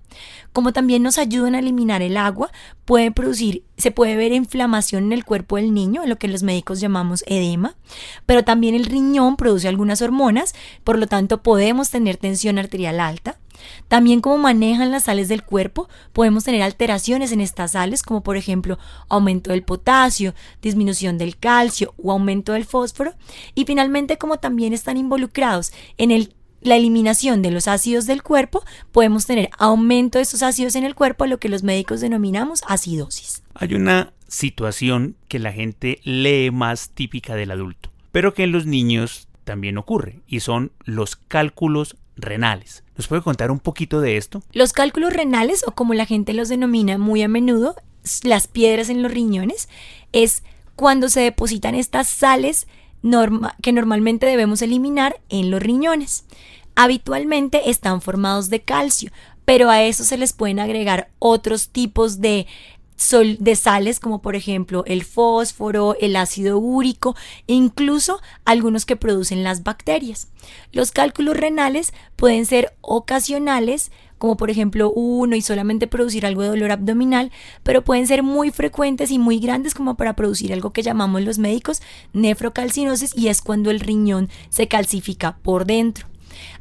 Como 0.54 0.72
también 0.72 1.02
nos 1.02 1.18
ayudan 1.18 1.56
a 1.56 1.60
eliminar 1.60 2.04
el 2.04 2.18
agua, 2.18 2.52
puede 2.86 3.10
producir, 3.10 3.64
se 3.76 3.90
puede 3.90 4.16
ver 4.18 4.34
inflamación 4.34 5.06
en 5.06 5.14
el 5.14 5.26
cuerpo 5.26 5.56
del 5.56 5.74
niño, 5.74 6.04
lo 6.06 6.18
que 6.18 6.28
los 6.28 6.44
médicos 6.44 6.80
llamamos 6.80 7.24
edema, 7.26 7.74
pero 8.28 8.44
también 8.44 8.76
el 8.76 8.86
riñón 8.86 9.36
produce 9.36 9.68
algunas 9.68 10.04
hormonas, 10.04 10.54
por 10.84 11.00
lo 11.00 11.08
tanto 11.08 11.42
podemos 11.42 11.90
tener 11.90 12.18
tensión 12.18 12.60
arterial 12.60 13.00
alta. 13.00 13.40
También 13.88 14.22
como 14.22 14.38
manejan 14.38 14.92
las 14.92 15.04
sales 15.04 15.28
del 15.28 15.44
cuerpo, 15.44 15.90
podemos 16.14 16.44
tener 16.44 16.62
alteraciones 16.62 17.32
en 17.32 17.42
estas 17.42 17.72
sales, 17.72 18.04
como 18.04 18.22
por 18.22 18.38
ejemplo 18.38 18.78
aumento 19.10 19.52
del 19.52 19.64
potasio, 19.64 20.34
disminución 20.62 21.18
del 21.18 21.38
calcio 21.38 21.94
o 22.02 22.12
aumento 22.12 22.54
del 22.54 22.66
fósforo. 22.66 23.14
Y 23.56 23.66
finalmente, 23.66 24.18
como 24.18 24.38
también 24.38 24.74
están 24.74 24.98
involucrados 24.98 25.72
en 25.98 26.30
la 26.62 26.76
eliminación 26.76 27.42
de 27.42 27.52
los 27.52 27.68
ácidos 27.68 28.06
del 28.06 28.24
cuerpo, 28.24 28.64
podemos 28.92 29.26
tener 29.26 29.50
aumento 29.58 30.20
de 30.20 30.24
estos 30.24 30.44
ácidos 30.44 30.76
en 30.76 30.84
el 30.84 30.96
cuerpo, 30.96 31.26
lo 31.26 31.40
que 31.40 31.50
los 31.50 31.64
médicos 31.64 32.02
denominamos 32.02 32.62
acidosis. 32.68 33.44
Hay 33.54 33.74
una 33.74 34.14
situación 34.28 35.16
que 35.28 35.40
la 35.40 35.52
gente 35.52 36.00
lee 36.04 36.52
más 36.52 36.92
típica 36.92 37.36
del 37.36 37.52
adulto, 37.52 37.92
pero 38.12 38.34
que 38.34 38.44
en 38.44 38.52
los 38.52 38.66
niños 38.66 39.28
también 39.44 39.78
ocurre, 39.78 40.22
y 40.28 40.42
son 40.42 40.72
los 40.86 41.16
cálculos 41.16 41.98
renales. 42.16 42.84
¿Nos 42.98 43.08
puede 43.08 43.22
contar 43.22 43.52
un 43.52 43.60
poquito 43.60 44.02
de 44.02 44.18
esto? 44.18 44.44
Los 44.54 44.74
cálculos 44.74 45.14
renales, 45.14 45.64
o 45.68 45.72
como 45.72 45.94
la 45.94 46.06
gente 46.06 46.34
los 46.34 46.50
denomina 46.50 46.98
muy 46.98 47.22
a 47.22 47.28
menudo, 47.28 47.76
las 48.24 48.48
piedras 48.48 48.90
en 48.90 49.02
los 49.02 49.12
riñones, 49.12 49.70
es 50.12 50.44
cuando 50.76 51.10
se 51.10 51.22
depositan 51.22 51.76
estas 51.76 52.08
sales 52.08 52.68
que 53.62 53.72
normalmente 53.72 54.26
debemos 54.26 54.62
eliminar 54.62 55.20
en 55.30 55.50
los 55.50 55.62
riñones. 55.62 56.26
Habitualmente 56.76 57.70
están 57.70 58.02
formados 58.02 58.50
de 58.50 58.62
calcio, 58.62 59.12
pero 59.46 59.70
a 59.70 59.84
eso 59.84 60.04
se 60.04 60.18
les 60.18 60.34
pueden 60.34 60.60
agregar 60.60 61.10
otros 61.20 61.70
tipos 61.70 62.22
de 62.22 62.48
de 63.40 63.56
sales 63.56 64.00
como 64.00 64.22
por 64.22 64.36
ejemplo 64.36 64.84
el 64.86 65.04
fósforo, 65.04 65.96
el 66.00 66.16
ácido 66.16 66.60
úrico 66.60 67.16
e 67.48 67.54
incluso 67.54 68.22
algunos 68.46 68.86
que 68.86 68.96
producen 68.96 69.44
las 69.44 69.64
bacterias. 69.64 70.28
Los 70.72 70.92
cálculos 70.92 71.38
renales 71.38 71.94
pueden 72.16 72.46
ser 72.46 72.74
ocasionales 72.82 73.92
como 74.18 74.38
por 74.38 74.52
ejemplo 74.52 74.92
uno 74.92 75.36
y 75.36 75.42
solamente 75.42 75.88
producir 75.88 76.28
algo 76.28 76.44
de 76.44 76.50
dolor 76.50 76.72
abdominal, 76.72 77.32
pero 77.64 77.84
pueden 77.84 78.06
ser 78.06 78.22
muy 78.22 78.52
frecuentes 78.52 79.10
y 79.10 79.18
muy 79.18 79.40
grandes 79.40 79.74
como 79.74 79.98
para 79.98 80.16
producir 80.16 80.54
algo 80.54 80.74
que 80.74 80.84
llamamos 80.84 81.24
los 81.24 81.40
médicos 81.40 81.82
nefrocalcinosis 82.14 83.18
y 83.18 83.30
es 83.30 83.42
cuando 83.42 83.72
el 83.72 83.80
riñón 83.80 84.30
se 84.50 84.68
calcifica 84.68 85.38
por 85.42 85.66
dentro. 85.66 86.11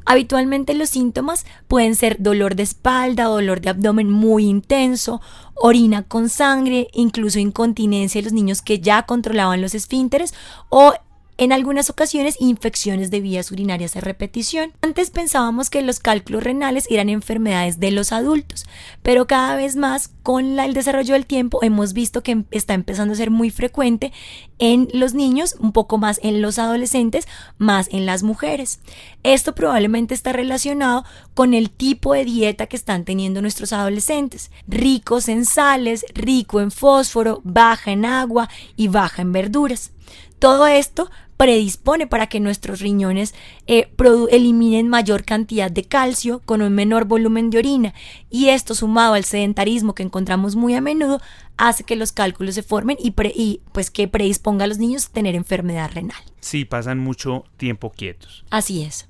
Habitualmente 0.05 0.75
los 0.75 0.91
síntomas 0.91 1.47
pueden 1.69 1.95
ser 1.95 2.17
dolor 2.21 2.55
de 2.55 2.63
espalda, 2.63 3.25
dolor 3.25 3.61
de 3.61 3.71
abdomen 3.71 4.11
muy 4.11 4.47
intenso, 4.47 5.21
orina 5.55 6.03
con 6.03 6.29
sangre, 6.29 6.89
incluso 6.93 7.39
incontinencia 7.39 8.19
en 8.19 8.25
los 8.25 8.33
niños 8.33 8.63
que 8.63 8.81
ya 8.81 9.05
controlaban 9.05 9.61
los 9.61 9.75
esfínteres 9.75 10.35
o 10.69 10.95
en 11.41 11.53
algunas 11.53 11.89
ocasiones 11.89 12.37
infecciones 12.39 13.11
de 13.11 13.23
vías 13.23 13.51
urinarias 13.51 13.95
de 13.95 14.03
repetición. 14.03 14.75
Antes 14.83 15.09
pensábamos 15.09 15.71
que 15.71 15.81
los 15.81 15.99
cálculos 15.99 16.45
renales 16.45 16.85
eran 16.91 17.09
enfermedades 17.09 17.81
de 17.81 17.91
los 17.93 18.13
adultos, 18.13 18.67
pero 19.03 19.27
cada 19.27 19.57
vez 19.57 19.75
más 19.75 20.11
con 20.23 20.61
el 20.61 20.75
desarrollo 20.75 21.15
del 21.15 21.25
tiempo 21.25 21.61
hemos 21.63 21.95
visto 21.95 22.23
que 22.23 22.45
está 22.51 22.75
empezando 22.75 23.15
a 23.15 23.17
ser 23.17 23.31
muy 23.31 23.49
frecuente 23.49 24.13
en 24.59 24.89
los 24.93 25.15
niños, 25.15 25.57
un 25.59 25.73
poco 25.73 25.97
más 25.97 26.21
en 26.23 26.43
los 26.43 26.59
adolescentes, 26.59 27.27
más 27.57 27.89
en 27.91 28.05
las 28.05 28.23
mujeres. 28.23 28.81
Esto 29.23 29.55
probablemente 29.55 30.13
está 30.13 30.35
relacionado 30.35 31.07
con 31.33 31.55
el 31.55 31.71
tipo 31.71 32.13
de 32.13 32.27
dieta 32.27 32.67
que 32.67 32.77
están 32.77 33.07
teniendo 33.07 33.41
nuestros 33.41 33.73
adolescentes, 33.73 34.51
ricos 34.69 35.27
en 35.31 35.47
sales, 35.47 36.05
rico 36.13 36.61
en 36.61 36.71
fósforo, 36.71 37.41
baja 37.45 37.93
en 37.93 38.05
agua 38.05 38.51
y 38.77 38.89
baja 38.89 39.23
en 39.23 39.33
verduras. 39.33 39.93
Todo 40.39 40.67
esto 40.67 41.11
predispone 41.41 42.07
para 42.07 42.27
que 42.27 42.39
nuestros 42.39 42.81
riñones 42.81 43.35
eh, 43.67 43.91
eliminen 44.31 44.89
mayor 44.89 45.25
cantidad 45.25 45.71
de 45.71 45.85
calcio 45.85 46.43
con 46.45 46.61
un 46.61 46.75
menor 46.75 47.07
volumen 47.07 47.49
de 47.49 47.57
orina 47.57 47.95
y 48.29 48.51
esto 48.51 48.75
sumado 48.75 49.15
al 49.15 49.25
sedentarismo 49.25 49.95
que 49.95 50.03
encontramos 50.03 50.55
muy 50.55 50.75
a 50.75 50.83
menudo 50.83 51.19
hace 51.57 51.83
que 51.83 51.97
los 51.97 52.13
cálculos 52.13 52.57
se 52.57 52.63
formen 52.63 52.99
y, 53.01 53.15
y 53.35 53.63
pues 53.73 53.91
que 53.91 54.07
predisponga 54.07 54.67
a 54.67 54.69
los 54.69 54.77
niños 54.77 55.07
a 55.07 55.13
tener 55.13 55.35
enfermedad 55.35 55.91
renal. 55.95 56.23
Sí, 56.41 56.67
pasan 56.67 56.99
mucho 56.99 57.45
tiempo 57.57 57.89
quietos. 57.89 58.45
Así 58.51 58.83
es. 58.83 59.09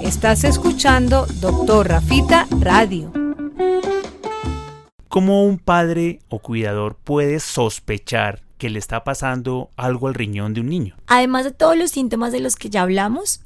Estás 0.00 0.44
escuchando 0.44 1.26
Doctor 1.40 1.88
Rafita 1.88 2.46
Radio. 2.60 3.12
¿Cómo 5.08 5.44
un 5.44 5.58
padre 5.58 6.20
o 6.28 6.38
cuidador 6.38 6.94
puede 7.02 7.40
sospechar 7.40 8.45
que 8.58 8.70
le 8.70 8.78
está 8.78 9.04
pasando 9.04 9.70
algo 9.76 10.08
al 10.08 10.14
riñón 10.14 10.54
de 10.54 10.60
un 10.60 10.68
niño. 10.68 10.96
Además 11.06 11.44
de 11.44 11.52
todos 11.52 11.76
los 11.76 11.90
síntomas 11.90 12.32
de 12.32 12.40
los 12.40 12.56
que 12.56 12.70
ya 12.70 12.82
hablamos, 12.82 13.40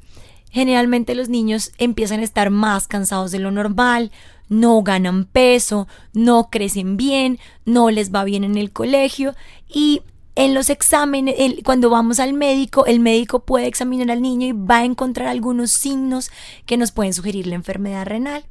generalmente 0.50 1.14
los 1.14 1.28
niños 1.28 1.72
empiezan 1.78 2.20
a 2.20 2.24
estar 2.24 2.50
más 2.50 2.86
cansados 2.86 3.30
de 3.30 3.38
lo 3.38 3.50
normal, 3.50 4.10
no 4.48 4.82
ganan 4.82 5.24
peso, 5.24 5.88
no 6.12 6.50
crecen 6.50 6.96
bien, 6.96 7.38
no 7.64 7.90
les 7.90 8.12
va 8.12 8.24
bien 8.24 8.44
en 8.44 8.56
el 8.56 8.72
colegio 8.72 9.34
y 9.68 10.02
en 10.36 10.54
los 10.54 10.70
exámenes, 10.70 11.36
cuando 11.64 11.90
vamos 11.90 12.18
al 12.18 12.32
médico, 12.32 12.86
el 12.86 13.00
médico 13.00 13.40
puede 13.40 13.66
examinar 13.66 14.10
al 14.10 14.22
niño 14.22 14.46
y 14.46 14.52
va 14.52 14.78
a 14.78 14.84
encontrar 14.84 15.28
algunos 15.28 15.70
signos 15.70 16.30
que 16.66 16.76
nos 16.76 16.92
pueden 16.92 17.12
sugerir 17.12 17.46
la 17.46 17.56
enfermedad 17.56 18.06
renal. 18.06 18.44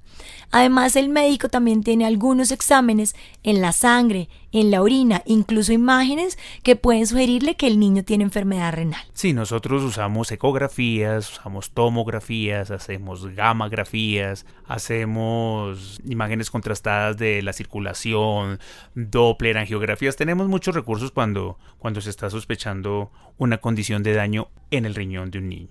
Además, 0.52 0.96
el 0.96 1.10
médico 1.10 1.50
también 1.50 1.84
tiene 1.84 2.06
algunos 2.06 2.52
exámenes 2.52 3.16
en 3.44 3.62
la 3.62 3.72
sangre, 3.72 4.30
en 4.52 4.72
la 4.72 4.82
orina, 4.82 5.22
incluso 5.26 5.74
imágenes 5.74 6.38
que 6.64 6.76
pueden 6.76 7.06
sugerirle 7.06 7.56
que 7.56 7.68
el 7.68 7.80
niño 7.80 8.04
tiene 8.04 8.24
enfermedad 8.24 8.74
renal. 8.74 9.02
Sí, 9.14 9.34
nosotros 9.34 9.84
usamos 9.84 10.32
ecografías, 10.32 11.32
usamos 11.32 11.72
tomografías, 11.72 12.72
hacemos 12.72 13.28
gamografías, 13.36 14.46
hacemos 14.66 16.00
imágenes 16.06 16.50
contrastadas 16.50 17.18
de 17.18 17.42
la 17.42 17.54
circulación, 17.54 18.60
Doppler, 18.96 19.58
angiografías. 19.58 20.16
Tenemos 20.16 20.48
muchos 20.48 20.74
recursos 20.74 21.12
cuando, 21.12 21.58
cuando 21.78 22.02
se 22.02 22.10
está 22.10 22.30
sospechando 22.30 23.12
una 23.38 23.60
condición 23.60 24.04
de 24.04 24.14
daño 24.14 24.50
en 24.72 24.86
el 24.86 24.96
riñón 24.96 25.32
de 25.32 25.40
un 25.40 25.50
niño. 25.50 25.70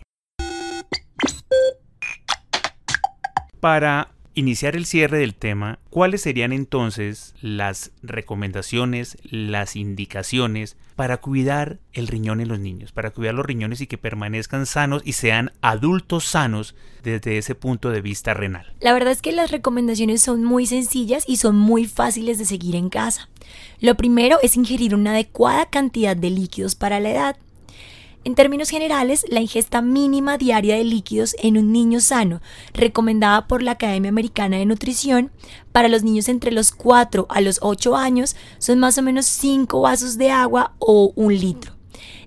Para 3.61 4.13
iniciar 4.39 4.77
el 4.77 4.87
cierre 4.87 5.19
del 5.19 5.35
tema, 5.35 5.81
¿cuáles 5.91 6.23
serían 6.23 6.53
entonces 6.53 7.35
las 7.41 7.91
recomendaciones, 8.03 9.19
las 9.25 9.75
indicaciones 9.75 10.77
para 10.95 11.17
cuidar 11.17 11.79
el 11.93 12.07
riñón 12.07 12.41
en 12.41 12.47
los 12.47 12.61
niños, 12.61 12.93
para 12.93 13.11
cuidar 13.11 13.35
los 13.35 13.45
riñones 13.45 13.81
y 13.81 13.89
que 13.89 13.99
permanezcan 13.99 14.67
sanos 14.67 15.03
y 15.05 15.15
sean 15.15 15.51
adultos 15.61 16.25
sanos 16.25 16.77
desde 17.03 17.39
ese 17.39 17.57
punto 17.57 17.91
de 17.91 18.01
vista 18.01 18.33
renal? 18.33 18.73
La 18.81 18.93
verdad 18.93 19.13
es 19.13 19.23
que 19.23 19.33
las 19.33 19.51
recomendaciones 19.51 20.23
son 20.23 20.45
muy 20.45 20.67
sencillas 20.67 21.25
y 21.27 21.39
son 21.39 21.57
muy 21.57 21.87
fáciles 21.87 22.39
de 22.39 22.45
seguir 22.45 22.77
en 22.77 22.91
casa. 22.91 23.29
Lo 23.81 23.97
primero 23.97 24.39
es 24.43 24.57
ingerir 24.57 24.95
una 24.95 25.11
adecuada 25.11 25.67
cantidad 25.67 26.17
de 26.17 26.31
líquidos 26.31 26.77
para 26.77 27.01
la 27.01 27.11
edad. 27.11 27.37
En 28.25 28.35
términos 28.35 28.69
generales, 28.69 29.25
la 29.31 29.41
ingesta 29.41 29.81
mínima 29.81 30.39
diaria 30.39 30.77
de 30.77 30.85
líquidos 30.85 31.37
en 31.39 31.57
un 31.57 31.73
niño 31.73 32.01
sano, 32.01 32.43
recomendada 32.75 33.47
por 33.47 33.63
la 33.63 33.73
Academia 33.73 34.11
Americana 34.11 34.59
de 34.59 34.67
Nutrición, 34.67 35.31
para 35.73 35.89
los 35.89 36.03
niños 36.03 36.29
entre 36.29 36.51
los 36.51 36.73
4 36.73 37.27
a 37.31 37.41
los 37.41 37.61
8 37.63 37.97
años 37.97 38.37
son 38.59 38.81
más 38.81 38.99
o 38.99 39.03
menos 39.03 39.27
5 39.27 39.81
vasos 39.81 40.19
de 40.19 40.31
agua 40.31 40.75
o 40.79 41.13
un 41.15 41.35
litro. 41.35 41.73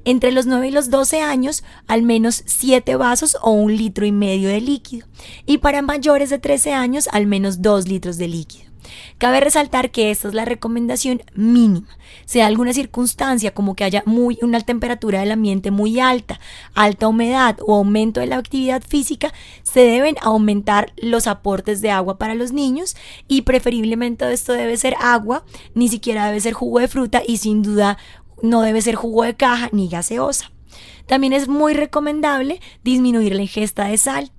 Entre 0.04 0.32
los 0.32 0.48
9 0.48 0.70
y 0.70 0.72
los 0.72 0.90
12 0.90 1.22
años, 1.22 1.64
al 1.88 2.02
menos 2.02 2.44
7 2.46 2.96
vasos 2.96 3.38
o 3.42 3.52
un 3.52 3.76
litro 3.76 4.06
y 4.06 4.12
medio 4.12 4.50
de 4.50 4.62
líquido. 4.62 5.08
Y 5.46 5.60
para 5.60 5.82
mayores 5.82 6.30
de 6.30 6.40
13 6.40 6.74
años, 6.74 7.08
al 7.12 7.28
menos 7.28 7.62
2 7.62 7.88
litros 7.88 8.18
de 8.18 8.28
líquido. 8.28 8.71
Cabe 9.18 9.40
resaltar 9.40 9.92
que 9.92 10.12
esta 10.12 10.28
es 10.28 10.34
la 10.34 10.46
recomendación 10.46 11.22
mínima. 11.36 11.88
Sea 12.26 12.48
alguna 12.48 12.74
circunstancia 12.74 13.54
como 13.54 13.76
que 13.76 13.84
haya 13.84 14.04
muy, 14.06 14.38
una 14.42 14.60
temperatura 14.62 15.20
del 15.20 15.32
ambiente 15.32 15.72
muy 15.72 16.00
alta, 16.00 16.40
alta 16.74 17.08
humedad 17.08 17.58
o 17.66 17.76
aumento 17.76 18.20
de 18.20 18.28
la 18.28 18.38
actividad 18.38 18.82
física, 18.82 19.34
se 19.64 19.82
deben 19.82 20.16
aumentar 20.22 20.94
los 20.98 21.28
aportes 21.28 21.82
de 21.82 21.92
agua 21.92 22.18
para 22.18 22.36
los 22.36 22.52
niños 22.52 22.96
y 23.28 23.42
preferiblemente 23.42 24.32
esto 24.32 24.54
debe 24.54 24.78
ser 24.78 24.96
agua, 25.00 25.44
ni 25.74 25.88
siquiera 25.90 26.26
debe 26.26 26.40
ser 26.40 26.54
jugo 26.54 26.80
de 26.80 26.88
fruta 26.88 27.22
y 27.26 27.38
sin 27.38 27.62
duda 27.62 27.98
no 28.42 28.62
debe 28.62 28.82
ser 28.82 28.96
jugo 28.96 29.24
de 29.24 29.36
caja 29.36 29.70
ni 29.72 29.88
gaseosa. 29.88 30.52
También 31.06 31.34
es 31.34 31.48
muy 31.48 31.74
recomendable 31.74 32.62
disminuir 32.84 33.36
la 33.36 33.42
ingesta 33.42 33.86
de 33.86 33.98
sal. 33.98 34.32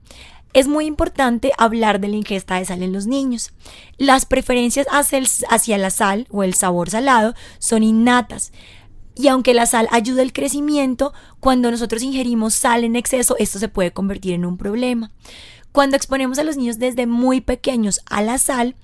Es 0.55 0.69
muy 0.69 0.85
importante 0.85 1.53
hablar 1.57 1.99
de 1.99 2.09
la 2.09 2.17
ingesta 2.17 2.57
de 2.57 2.67
sal 2.67 2.83
en 2.83 2.93
los 2.93 3.07
niños. 3.07 3.53
Las 3.97 4.27
preferencias 4.27 4.87
hacia, 4.91 5.79
la 5.79 5.91
sal 5.91 6.27
o 6.31 6.43
el 6.43 6.53
sabor 6.53 6.91
salado 6.91 7.35
son 7.59 7.83
innatas. 7.83 8.53
Y 9.15 9.29
aunque 9.29 9.55
la 9.55 9.65
sal 9.65 9.89
ayuda 9.91 10.23
al 10.23 10.33
crecimiento, 10.33 11.15
cuando 11.41 11.71
nosotros 11.71 12.03
ingerimos 12.03 12.55
sal 12.55 12.85
en 12.85 12.97
exceso, 12.97 13.37
esto 13.39 13.59
se 13.59 13.69
puede 13.69 13.93
convertir 13.93 14.35
en 14.35 14.45
un 14.45 14.59
problema. 14.59 15.11
Cuando 15.73 15.97
exponemos 15.97 16.39
a 16.39 16.45
los 16.45 16.59
niños 16.59 16.79
desde 16.79 17.07
muy 17.07 17.41
pequeños 17.41 18.01
a 18.05 18.21
la 18.21 18.37
sal, 18.37 18.77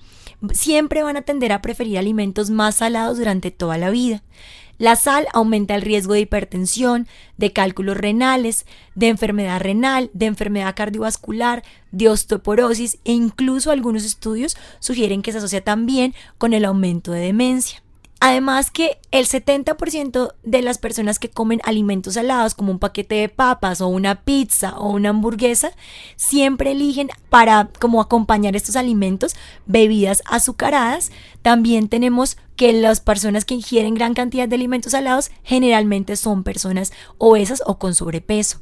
siempre 0.53 1.03
van 1.03 1.17
a 1.17 1.21
tender 1.21 1.51
a 1.51 1.61
preferir 1.61 1.99
alimentos 1.99 2.49
más 2.49 2.77
salados 2.77 3.19
durante 3.19 3.51
toda 3.51 3.77
la 3.77 3.91
vida. 3.91 4.23
La 4.79 4.95
sal 4.95 5.27
aumenta 5.33 5.75
el 5.75 5.81
riesgo 5.81 6.13
de 6.13 6.21
hipertensión, 6.21 7.05
de 7.35 7.51
cálculos 7.51 7.97
renales, 7.97 8.65
de 8.95 9.09
enfermedad 9.09 9.59
renal, 9.59 10.09
de 10.13 10.25
enfermedad 10.25 10.73
cardiovascular, 10.73 11.63
de 11.91 12.07
osteoporosis 12.07 12.97
e 13.03 13.11
incluso 13.11 13.71
algunos 13.71 14.05
estudios 14.05 14.55
sugieren 14.79 15.21
que 15.21 15.33
se 15.33 15.39
asocia 15.39 15.61
también 15.61 16.15
con 16.37 16.53
el 16.53 16.63
aumento 16.63 17.11
de 17.11 17.19
demencia. 17.19 17.83
Además 18.21 18.69
que 18.69 18.99
el 19.11 19.25
70% 19.25 20.33
de 20.43 20.61
las 20.61 20.77
personas 20.77 21.19
que 21.19 21.29
comen 21.29 21.61
alimentos 21.63 22.15
salados 22.15 22.53
como 22.53 22.71
un 22.71 22.79
paquete 22.79 23.15
de 23.15 23.29
papas 23.29 23.79
o 23.79 23.87
una 23.87 24.23
pizza 24.23 24.77
o 24.77 24.89
una 24.89 25.09
hamburguesa 25.09 25.71
siempre 26.17 26.71
eligen 26.71 27.09
para 27.29 27.69
como 27.79 28.01
acompañar 28.01 28.57
estos 28.57 28.75
alimentos 28.75 29.35
bebidas 29.65 30.21
azucaradas. 30.25 31.13
También 31.43 31.87
tenemos 31.87 32.35
que 32.57 32.73
las 32.73 32.99
personas 32.99 33.45
que 33.45 33.53
ingieren 33.53 33.93
gran 33.93 34.13
cantidad 34.13 34.49
de 34.49 34.55
alimentos 34.55 34.91
salados 34.91 35.31
generalmente 35.43 36.17
son 36.17 36.43
personas 36.43 36.91
obesas 37.17 37.63
o 37.65 37.79
con 37.79 37.95
sobrepeso. 37.95 38.59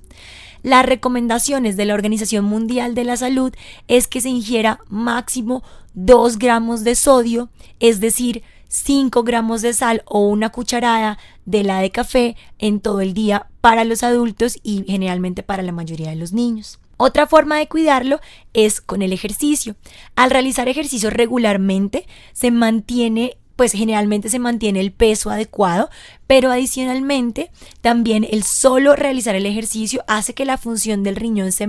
Las 0.61 0.85
recomendaciones 0.85 1.77
de 1.77 1.85
la 1.85 1.95
Organización 1.95 2.45
Mundial 2.45 2.93
de 2.93 3.05
la 3.05 3.17
Salud 3.17 3.53
es 3.87 4.07
que 4.07 4.21
se 4.21 4.29
ingiera 4.29 4.81
máximo 4.87 5.63
2 5.95 6.37
gramos 6.37 6.83
de 6.83 6.93
sodio, 6.93 7.49
es 7.79 7.99
decir, 7.99 8.43
5 8.67 9.23
gramos 9.23 9.61
de 9.61 9.73
sal 9.73 10.03
o 10.05 10.27
una 10.27 10.49
cucharada 10.49 11.17
de 11.45 11.63
la 11.63 11.79
de 11.79 11.91
café 11.91 12.35
en 12.59 12.79
todo 12.79 13.01
el 13.01 13.13
día 13.13 13.47
para 13.61 13.83
los 13.83 14.03
adultos 14.03 14.57
y 14.63 14.83
generalmente 14.87 15.43
para 15.43 15.63
la 15.63 15.71
mayoría 15.71 16.09
de 16.09 16.15
los 16.15 16.33
niños. 16.33 16.79
Otra 16.97 17.27
forma 17.27 17.57
de 17.57 17.67
cuidarlo 17.67 18.19
es 18.53 18.81
con 18.81 19.01
el 19.01 19.13
ejercicio. 19.13 19.75
Al 20.15 20.31
realizar 20.31 20.67
ejercicio 20.67 21.09
regularmente 21.09 22.07
se 22.33 22.51
mantiene 22.51 23.37
pues 23.57 23.71
generalmente 23.71 24.29
se 24.29 24.39
mantiene 24.39 24.79
el 24.79 24.93
peso 24.93 25.31
adecuado, 25.31 25.89
pero 26.27 26.51
adicionalmente 26.51 27.49
también 27.81 28.23
el 28.23 28.43
solo 28.43 28.95
realizar 28.95 29.35
el 29.35 29.47
ejercicio 29.47 30.03
hace 30.07 30.35
que 30.35 30.45
la 30.45 30.59
función 30.59 31.01
del 31.01 31.15
riñón 31.15 31.51
se 31.51 31.67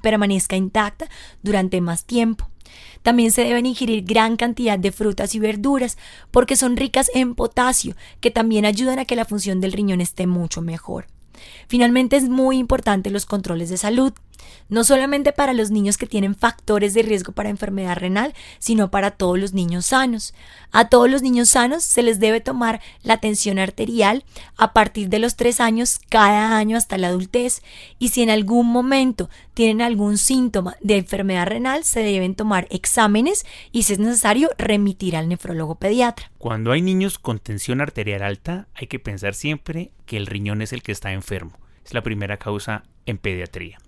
permanezca 0.00 0.56
intacta 0.56 1.08
durante 1.42 1.82
más 1.82 2.06
tiempo. 2.06 2.48
También 3.08 3.30
se 3.30 3.42
deben 3.42 3.64
ingerir 3.64 4.04
gran 4.04 4.36
cantidad 4.36 4.78
de 4.78 4.92
frutas 4.92 5.34
y 5.34 5.38
verduras 5.38 5.96
porque 6.30 6.56
son 6.56 6.76
ricas 6.76 7.10
en 7.14 7.34
potasio, 7.34 7.96
que 8.20 8.30
también 8.30 8.66
ayudan 8.66 8.98
a 8.98 9.06
que 9.06 9.16
la 9.16 9.24
función 9.24 9.62
del 9.62 9.72
riñón 9.72 10.02
esté 10.02 10.26
mucho 10.26 10.60
mejor. 10.60 11.06
Finalmente 11.68 12.16
es 12.16 12.28
muy 12.28 12.58
importante 12.58 13.08
los 13.08 13.24
controles 13.24 13.70
de 13.70 13.78
salud 13.78 14.12
no 14.68 14.84
solamente 14.84 15.32
para 15.32 15.52
los 15.52 15.70
niños 15.70 15.96
que 15.96 16.06
tienen 16.06 16.34
factores 16.34 16.94
de 16.94 17.02
riesgo 17.02 17.32
para 17.32 17.48
enfermedad 17.48 17.96
renal, 17.96 18.34
sino 18.58 18.90
para 18.90 19.12
todos 19.12 19.38
los 19.38 19.52
niños 19.52 19.86
sanos. 19.86 20.34
A 20.72 20.88
todos 20.88 21.10
los 21.10 21.22
niños 21.22 21.48
sanos 21.48 21.84
se 21.84 22.02
les 22.02 22.20
debe 22.20 22.40
tomar 22.40 22.80
la 23.02 23.18
tensión 23.18 23.58
arterial 23.58 24.24
a 24.56 24.72
partir 24.72 25.08
de 25.08 25.18
los 25.18 25.36
3 25.36 25.60
años 25.60 26.00
cada 26.08 26.56
año 26.56 26.76
hasta 26.76 26.98
la 26.98 27.08
adultez 27.08 27.62
y 27.98 28.08
si 28.08 28.22
en 28.22 28.30
algún 28.30 28.66
momento 28.66 29.30
tienen 29.54 29.82
algún 29.82 30.18
síntoma 30.18 30.76
de 30.80 30.98
enfermedad 30.98 31.46
renal 31.46 31.84
se 31.84 32.00
deben 32.00 32.34
tomar 32.34 32.66
exámenes 32.70 33.46
y 33.72 33.84
si 33.84 33.94
es 33.94 33.98
necesario 33.98 34.50
remitir 34.58 35.16
al 35.16 35.28
nefrólogo 35.28 35.76
pediatra. 35.76 36.30
Cuando 36.38 36.72
hay 36.72 36.82
niños 36.82 37.18
con 37.18 37.38
tensión 37.38 37.80
arterial 37.80 38.22
alta 38.22 38.68
hay 38.74 38.86
que 38.86 38.98
pensar 38.98 39.34
siempre 39.34 39.92
que 40.06 40.16
el 40.16 40.26
riñón 40.26 40.62
es 40.62 40.72
el 40.72 40.82
que 40.82 40.92
está 40.92 41.12
enfermo. 41.12 41.58
Es 41.84 41.94
la 41.94 42.02
primera 42.02 42.36
causa 42.36 42.84
en 43.06 43.18
pediatría. 43.18 43.78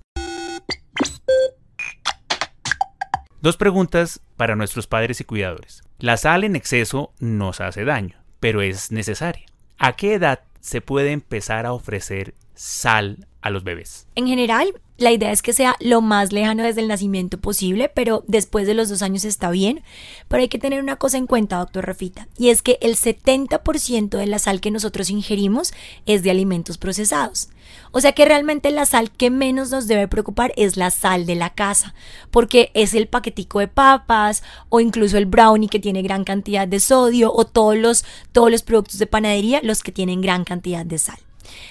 Dos 3.43 3.57
preguntas 3.57 4.21
para 4.37 4.55
nuestros 4.55 4.87
padres 4.87 5.19
y 5.23 5.25
cuidadores. 5.25 5.83
La 5.99 6.19
sal 6.19 6.45
en 6.45 6.57
exceso 6.57 7.15
nos 7.21 7.63
hace 7.63 7.87
daño, 7.87 8.23
pero 8.39 8.61
es 8.61 8.93
necesaria. 8.93 9.47
¿A 9.79 9.97
qué 9.97 10.13
edad 10.13 10.41
se 10.61 10.83
puede 10.83 11.13
empezar 11.13 11.65
a 11.65 11.73
ofrecer 11.73 12.35
sal 12.55 13.27
a 13.41 13.49
los 13.49 13.65
bebés? 13.65 14.07
En 14.15 14.27
general, 14.27 14.79
la 14.99 15.11
idea 15.11 15.33
es 15.33 15.41
que 15.41 15.55
sea 15.55 15.75
lo 15.81 16.03
más 16.03 16.33
lejano 16.33 16.65
desde 16.65 16.83
el 16.83 16.89
nacimiento 16.89 17.41
posible, 17.41 17.89
pero 17.89 18.25
después 18.29 18.67
de 18.67 18.75
los 18.75 18.91
dos 18.91 19.01
años 19.01 19.25
está 19.25 19.51
bien. 19.51 19.83
Pero 20.29 20.43
hay 20.43 20.49
que 20.49 20.59
tener 20.59 20.83
una 20.83 20.97
cosa 20.97 21.17
en 21.17 21.27
cuenta, 21.27 21.57
doctor 21.57 21.87
Rafita, 21.87 22.29
y 22.37 22.51
es 22.51 22.61
que 22.61 22.77
el 22.83 22.97
70% 22.97 24.19
de 24.19 24.27
la 24.27 24.39
sal 24.39 24.61
que 24.61 24.71
nosotros 24.71 25.09
ingerimos 25.09 25.73
es 26.05 26.23
de 26.23 26.31
alimentos 26.31 26.77
procesados. 26.77 27.49
O 27.93 28.01
sea 28.01 28.13
que 28.13 28.25
realmente 28.25 28.71
la 28.71 28.87
sal 28.87 29.11
que 29.11 29.31
menos 29.31 29.71
nos 29.71 29.87
debe 29.87 30.07
preocupar 30.07 30.53
es 30.57 30.77
la 30.77 30.91
sal 30.91 31.27
de 31.27 31.35
la 31.35 31.51
casa, 31.51 31.95
porque 32.31 32.71
es 32.75 32.95
el 32.95 33.09
paquetico 33.09 33.59
de 33.59 33.69
papas 33.69 34.43
o 34.69 34.81
incluso 34.81 35.19
el 35.19 35.27
brownie 35.27 35.69
que 35.69 35.81
tiene 35.81 36.03
gran 36.03 36.25
cantidad 36.25 36.69
de 36.69 36.81
sodio 36.81 37.33
o 37.33 37.45
todos 37.45 37.77
los, 37.77 38.05
todos 38.33 38.51
los 38.51 38.63
productos 38.63 38.99
de 38.99 39.07
panadería 39.07 39.61
los 39.63 39.83
que 39.83 39.93
tienen 39.93 40.21
gran 40.21 40.45
cantidad 40.45 40.87
de 40.87 40.99
sal. 40.99 41.19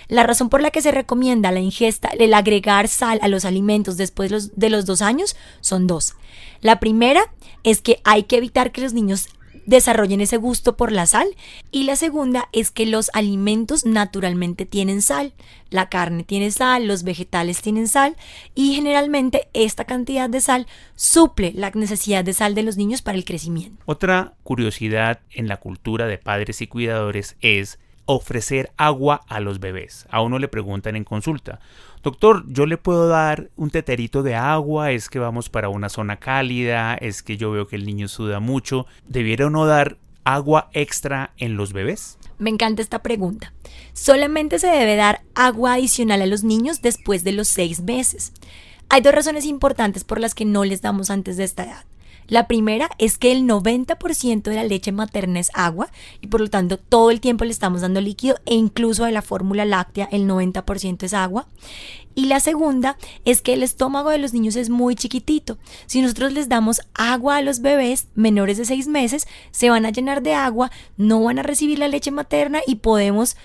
La 0.07 0.23
razón 0.23 0.49
por 0.49 0.61
la 0.61 0.71
que 0.71 0.81
se 0.81 0.91
recomienda 0.91 1.51
la 1.51 1.61
ingesta, 1.61 2.09
el 2.09 2.33
agregar 2.33 2.87
sal 2.87 3.19
a 3.21 3.27
los 3.27 3.45
alimentos 3.45 3.95
después 3.95 4.51
de 4.55 4.69
los 4.69 4.85
dos 4.85 5.01
años 5.01 5.35
son 5.61 5.87
dos. 5.87 6.15
La 6.61 6.79
primera 6.79 7.21
es 7.63 7.81
que 7.81 8.01
hay 8.03 8.23
que 8.23 8.37
evitar 8.37 8.71
que 8.71 8.81
los 8.81 8.93
niños 8.93 9.29
desarrollen 9.69 10.19
ese 10.21 10.37
gusto 10.37 10.75
por 10.75 10.91
la 10.91 11.05
sal. 11.05 11.27
Y 11.71 11.83
la 11.83 11.95
segunda 11.95 12.49
es 12.51 12.71
que 12.71 12.85
los 12.85 13.09
alimentos 13.13 13.85
naturalmente 13.85 14.65
tienen 14.65 15.01
sal. 15.01 15.33
La 15.69 15.89
carne 15.89 16.23
tiene 16.23 16.49
sal, 16.51 16.87
los 16.87 17.03
vegetales 17.03 17.61
tienen 17.61 17.87
sal 17.87 18.15
y 18.55 18.73
generalmente 18.73 19.47
esta 19.53 19.85
cantidad 19.85 20.29
de 20.29 20.41
sal 20.41 20.65
suple 20.95 21.51
la 21.55 21.69
necesidad 21.71 22.23
de 22.23 22.33
sal 22.33 22.55
de 22.55 22.63
los 22.63 22.75
niños 22.75 23.03
para 23.03 23.17
el 23.17 23.25
crecimiento. 23.25 23.83
Otra 23.85 24.33
curiosidad 24.43 25.19
en 25.31 25.47
la 25.47 25.57
cultura 25.57 26.07
de 26.07 26.17
padres 26.17 26.61
y 26.61 26.67
cuidadores 26.67 27.37
es 27.41 27.77
ofrecer 28.11 28.71
agua 28.75 29.21
a 29.27 29.39
los 29.39 29.59
bebés. 29.59 30.07
A 30.09 30.23
uno 30.23 30.39
le 30.39 30.47
preguntan 30.47 30.95
en 30.95 31.03
consulta, 31.03 31.59
doctor, 32.01 32.43
¿yo 32.47 32.65
le 32.65 32.77
puedo 32.77 33.07
dar 33.07 33.51
un 33.55 33.69
teterito 33.69 34.23
de 34.23 34.33
agua? 34.33 34.91
¿Es 34.91 35.09
que 35.09 35.19
vamos 35.19 35.49
para 35.49 35.69
una 35.69 35.89
zona 35.89 36.17
cálida? 36.17 36.95
¿Es 36.95 37.21
que 37.21 37.37
yo 37.37 37.51
veo 37.51 37.67
que 37.67 37.75
el 37.75 37.85
niño 37.85 38.07
suda 38.07 38.39
mucho? 38.39 38.87
¿Debiera 39.07 39.45
uno 39.45 39.67
dar 39.67 39.97
agua 40.23 40.71
extra 40.73 41.33
en 41.37 41.55
los 41.55 41.71
bebés? 41.71 42.17
Me 42.39 42.49
encanta 42.49 42.81
esta 42.81 43.03
pregunta. 43.03 43.53
Solamente 43.93 44.57
se 44.57 44.69
debe 44.69 44.95
dar 44.95 45.21
agua 45.35 45.73
adicional 45.73 46.23
a 46.23 46.25
los 46.25 46.43
niños 46.43 46.81
después 46.81 47.23
de 47.23 47.33
los 47.33 47.47
seis 47.47 47.79
meses. 47.81 48.33
Hay 48.89 49.01
dos 49.01 49.13
razones 49.13 49.45
importantes 49.45 50.03
por 50.03 50.19
las 50.19 50.33
que 50.33 50.45
no 50.45 50.65
les 50.65 50.81
damos 50.81 51.11
antes 51.11 51.37
de 51.37 51.43
esta 51.43 51.65
edad. 51.65 51.85
La 52.29 52.47
primera 52.47 52.89
es 52.99 53.17
que 53.17 53.31
el 53.31 53.43
90% 53.43 54.43
de 54.43 54.55
la 54.55 54.63
leche 54.63 54.91
materna 54.91 55.39
es 55.39 55.49
agua 55.53 55.91
y 56.21 56.27
por 56.27 56.41
lo 56.41 56.49
tanto 56.49 56.77
todo 56.77 57.11
el 57.11 57.19
tiempo 57.19 57.43
le 57.43 57.51
estamos 57.51 57.81
dando 57.81 57.99
líquido 57.99 58.37
e 58.45 58.55
incluso 58.55 59.03
de 59.03 59.11
la 59.11 59.21
fórmula 59.21 59.65
láctea 59.65 60.07
el 60.11 60.27
90% 60.27 61.03
es 61.03 61.13
agua. 61.13 61.47
Y 62.15 62.25
la 62.25 62.39
segunda 62.39 62.97
es 63.23 63.41
que 63.41 63.53
el 63.53 63.63
estómago 63.63 64.09
de 64.09 64.17
los 64.17 64.33
niños 64.33 64.55
es 64.55 64.69
muy 64.69 64.95
chiquitito. 64.95 65.57
Si 65.85 66.01
nosotros 66.01 66.33
les 66.33 66.49
damos 66.49 66.81
agua 66.93 67.37
a 67.37 67.41
los 67.41 67.61
bebés 67.61 68.07
menores 68.13 68.57
de 68.57 68.65
6 68.65 68.87
meses, 68.87 69.27
se 69.51 69.69
van 69.69 69.85
a 69.85 69.91
llenar 69.91 70.21
de 70.21 70.33
agua, 70.33 70.71
no 70.97 71.23
van 71.23 71.39
a 71.39 71.43
recibir 71.43 71.79
la 71.79 71.87
leche 71.87 72.11
materna 72.11 72.59
y 72.67 72.75
podemos 72.75 73.37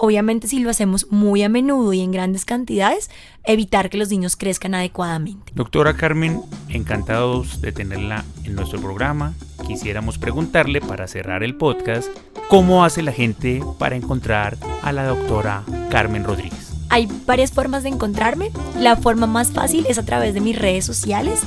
obviamente 0.00 0.48
si 0.48 0.60
lo 0.60 0.70
hacemos 0.70 1.06
muy 1.10 1.42
a 1.42 1.48
menudo 1.48 1.92
y 1.92 2.00
en 2.00 2.10
grandes 2.10 2.46
cantidades, 2.46 3.10
evitar 3.44 3.90
que 3.90 3.98
los 3.98 4.08
niños 4.08 4.34
crezcan 4.34 4.74
adecuadamente. 4.74 5.52
Doctora 5.54 5.94
Carmen, 5.94 6.40
encantados 6.68 7.60
de 7.60 7.72
tenerla 7.72 8.24
en 8.44 8.54
nuestro 8.54 8.80
programa. 8.80 9.34
Quisiéramos 9.66 10.16
preguntarle 10.16 10.80
para 10.80 11.06
cerrar 11.06 11.42
el 11.42 11.54
podcast, 11.54 12.08
¿cómo 12.48 12.84
hace 12.84 13.02
la 13.02 13.12
gente 13.12 13.62
para 13.78 13.94
encontrar 13.94 14.56
a 14.82 14.92
la 14.92 15.04
doctora 15.04 15.64
Carmen 15.90 16.24
Rodríguez? 16.24 16.72
Hay 16.88 17.06
varias 17.26 17.52
formas 17.52 17.82
de 17.82 17.90
encontrarme. 17.90 18.50
La 18.76 18.96
forma 18.96 19.26
más 19.26 19.50
fácil 19.50 19.84
es 19.86 19.98
a 19.98 20.04
través 20.04 20.32
de 20.32 20.40
mis 20.40 20.58
redes 20.58 20.84
sociales. 20.84 21.42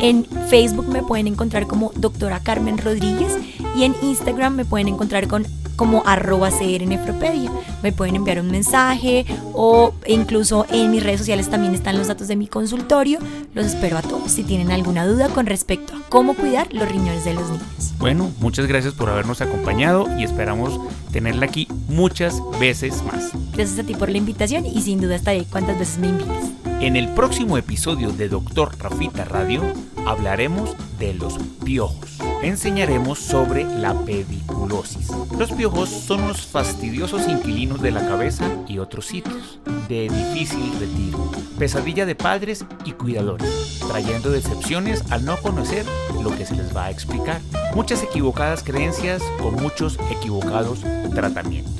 En 0.00 0.26
Facebook 0.48 0.88
me 0.88 1.02
pueden 1.02 1.26
encontrar 1.26 1.66
como 1.66 1.92
doctora 1.94 2.40
Carmen 2.40 2.78
Rodríguez 2.78 3.36
y 3.76 3.84
en 3.84 3.94
Instagram 4.02 4.54
me 4.54 4.64
pueden 4.64 4.88
encontrar 4.88 5.26
con 5.26 5.46
como 5.76 6.02
arroba 6.06 6.50
crnefropedia. 6.50 7.52
Me 7.82 7.92
pueden 7.92 8.16
enviar 8.16 8.40
un 8.40 8.50
mensaje 8.50 9.26
o 9.52 9.92
incluso 10.06 10.66
en 10.70 10.90
mis 10.90 11.02
redes 11.02 11.20
sociales 11.20 11.48
también 11.48 11.74
están 11.74 11.98
los 11.98 12.08
datos 12.08 12.28
de 12.28 12.36
mi 12.36 12.48
consultorio. 12.48 13.18
Los 13.54 13.66
espero 13.66 13.98
a 13.98 14.02
todos 14.02 14.32
si 14.32 14.42
tienen 14.42 14.72
alguna 14.72 15.06
duda 15.06 15.28
con 15.28 15.46
respecto 15.46 15.94
a 15.94 16.00
cómo 16.08 16.34
cuidar 16.34 16.72
los 16.72 16.88
riñones 16.88 17.24
de 17.24 17.34
los 17.34 17.48
niños. 17.48 17.94
Bueno, 17.98 18.30
muchas 18.40 18.66
gracias 18.66 18.94
por 18.94 19.08
habernos 19.08 19.40
acompañado 19.40 20.06
y 20.18 20.24
esperamos 20.24 20.80
tenerla 21.12 21.46
aquí 21.46 21.68
muchas 21.88 22.40
veces 22.58 23.02
más. 23.04 23.30
Gracias 23.52 23.78
a 23.78 23.84
ti 23.84 23.94
por 23.94 24.08
la 24.08 24.18
invitación 24.18 24.66
y 24.66 24.80
sin 24.82 25.00
duda 25.00 25.16
estaré 25.16 25.44
cuantas 25.44 25.78
veces 25.78 25.98
me 25.98 26.08
invites. 26.08 26.65
En 26.80 26.94
el 26.94 27.08
próximo 27.08 27.56
episodio 27.56 28.12
de 28.12 28.28
Doctor 28.28 28.76
Rafita 28.78 29.24
Radio 29.24 29.62
hablaremos 30.06 30.76
de 30.98 31.14
los 31.14 31.38
piojos. 31.64 32.18
Enseñaremos 32.42 33.18
sobre 33.18 33.64
la 33.64 33.94
pediculosis. 34.04 35.08
Los 35.38 35.52
piojos 35.52 35.88
son 35.88 36.24
unos 36.24 36.46
fastidiosos 36.46 37.26
inquilinos 37.28 37.80
de 37.80 37.92
la 37.92 38.06
cabeza 38.06 38.44
y 38.68 38.78
otros 38.78 39.06
sitios, 39.06 39.58
de 39.88 40.08
difícil 40.10 40.70
retiro, 40.78 41.30
pesadilla 41.58 42.04
de 42.04 42.14
padres 42.14 42.66
y 42.84 42.92
cuidadores, 42.92 43.80
trayendo 43.88 44.30
decepciones 44.30 45.02
al 45.10 45.24
no 45.24 45.38
conocer 45.38 45.86
lo 46.22 46.36
que 46.36 46.44
se 46.44 46.56
les 46.56 46.76
va 46.76 46.84
a 46.84 46.90
explicar. 46.90 47.40
Muchas 47.74 48.02
equivocadas 48.02 48.62
creencias 48.62 49.22
con 49.40 49.54
muchos 49.54 49.98
equivocados 50.10 50.80
tratamientos. 51.14 51.72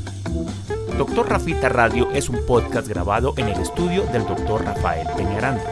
Doctor 0.98 1.28
Rafita 1.28 1.68
Radio 1.68 2.10
es 2.12 2.30
un 2.30 2.46
podcast 2.46 2.88
grabado 2.88 3.34
en 3.36 3.48
el 3.48 3.60
estudio 3.60 4.04
del 4.06 4.24
doctor 4.24 4.64
Rafael 4.64 5.06
Peñaranda, 5.14 5.62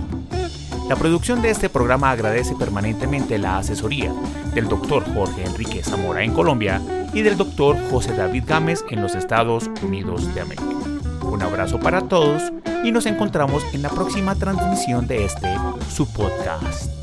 La 0.89 0.97
producción 0.97 1.41
de 1.41 1.51
este 1.51 1.71
programa 1.71 2.11
agradece 2.11 2.55
permanentemente 2.55 3.39
la 3.39 3.57
asesoría 3.59 4.13
del 4.55 4.69
doctor 4.69 5.03
Jorge 5.15 5.45
Enrique 5.45 5.83
Zamora 5.83 6.23
en 6.23 6.35
Colombia 6.35 6.83
y 7.15 7.23
del 7.23 7.39
doctor 7.39 7.77
José 7.91 8.15
David 8.15 8.45
Gámez 8.47 8.85
en 8.91 9.01
los 9.01 9.15
Estados 9.15 9.71
Unidos 9.83 10.35
de 10.35 10.43
América. 10.43 10.67
Un 11.23 11.43
abrazo 11.43 11.81
para 11.81 12.03
todos 12.03 12.53
y 12.85 12.93
nos 12.93 13.07
encontramos 13.07 13.65
en 13.73 13.81
la 13.83 13.89
próxima 13.89 14.35
transmisión 14.35 15.07
de 15.07 15.25
este 15.25 15.57
su 15.89 16.07
podcast. 16.07 16.94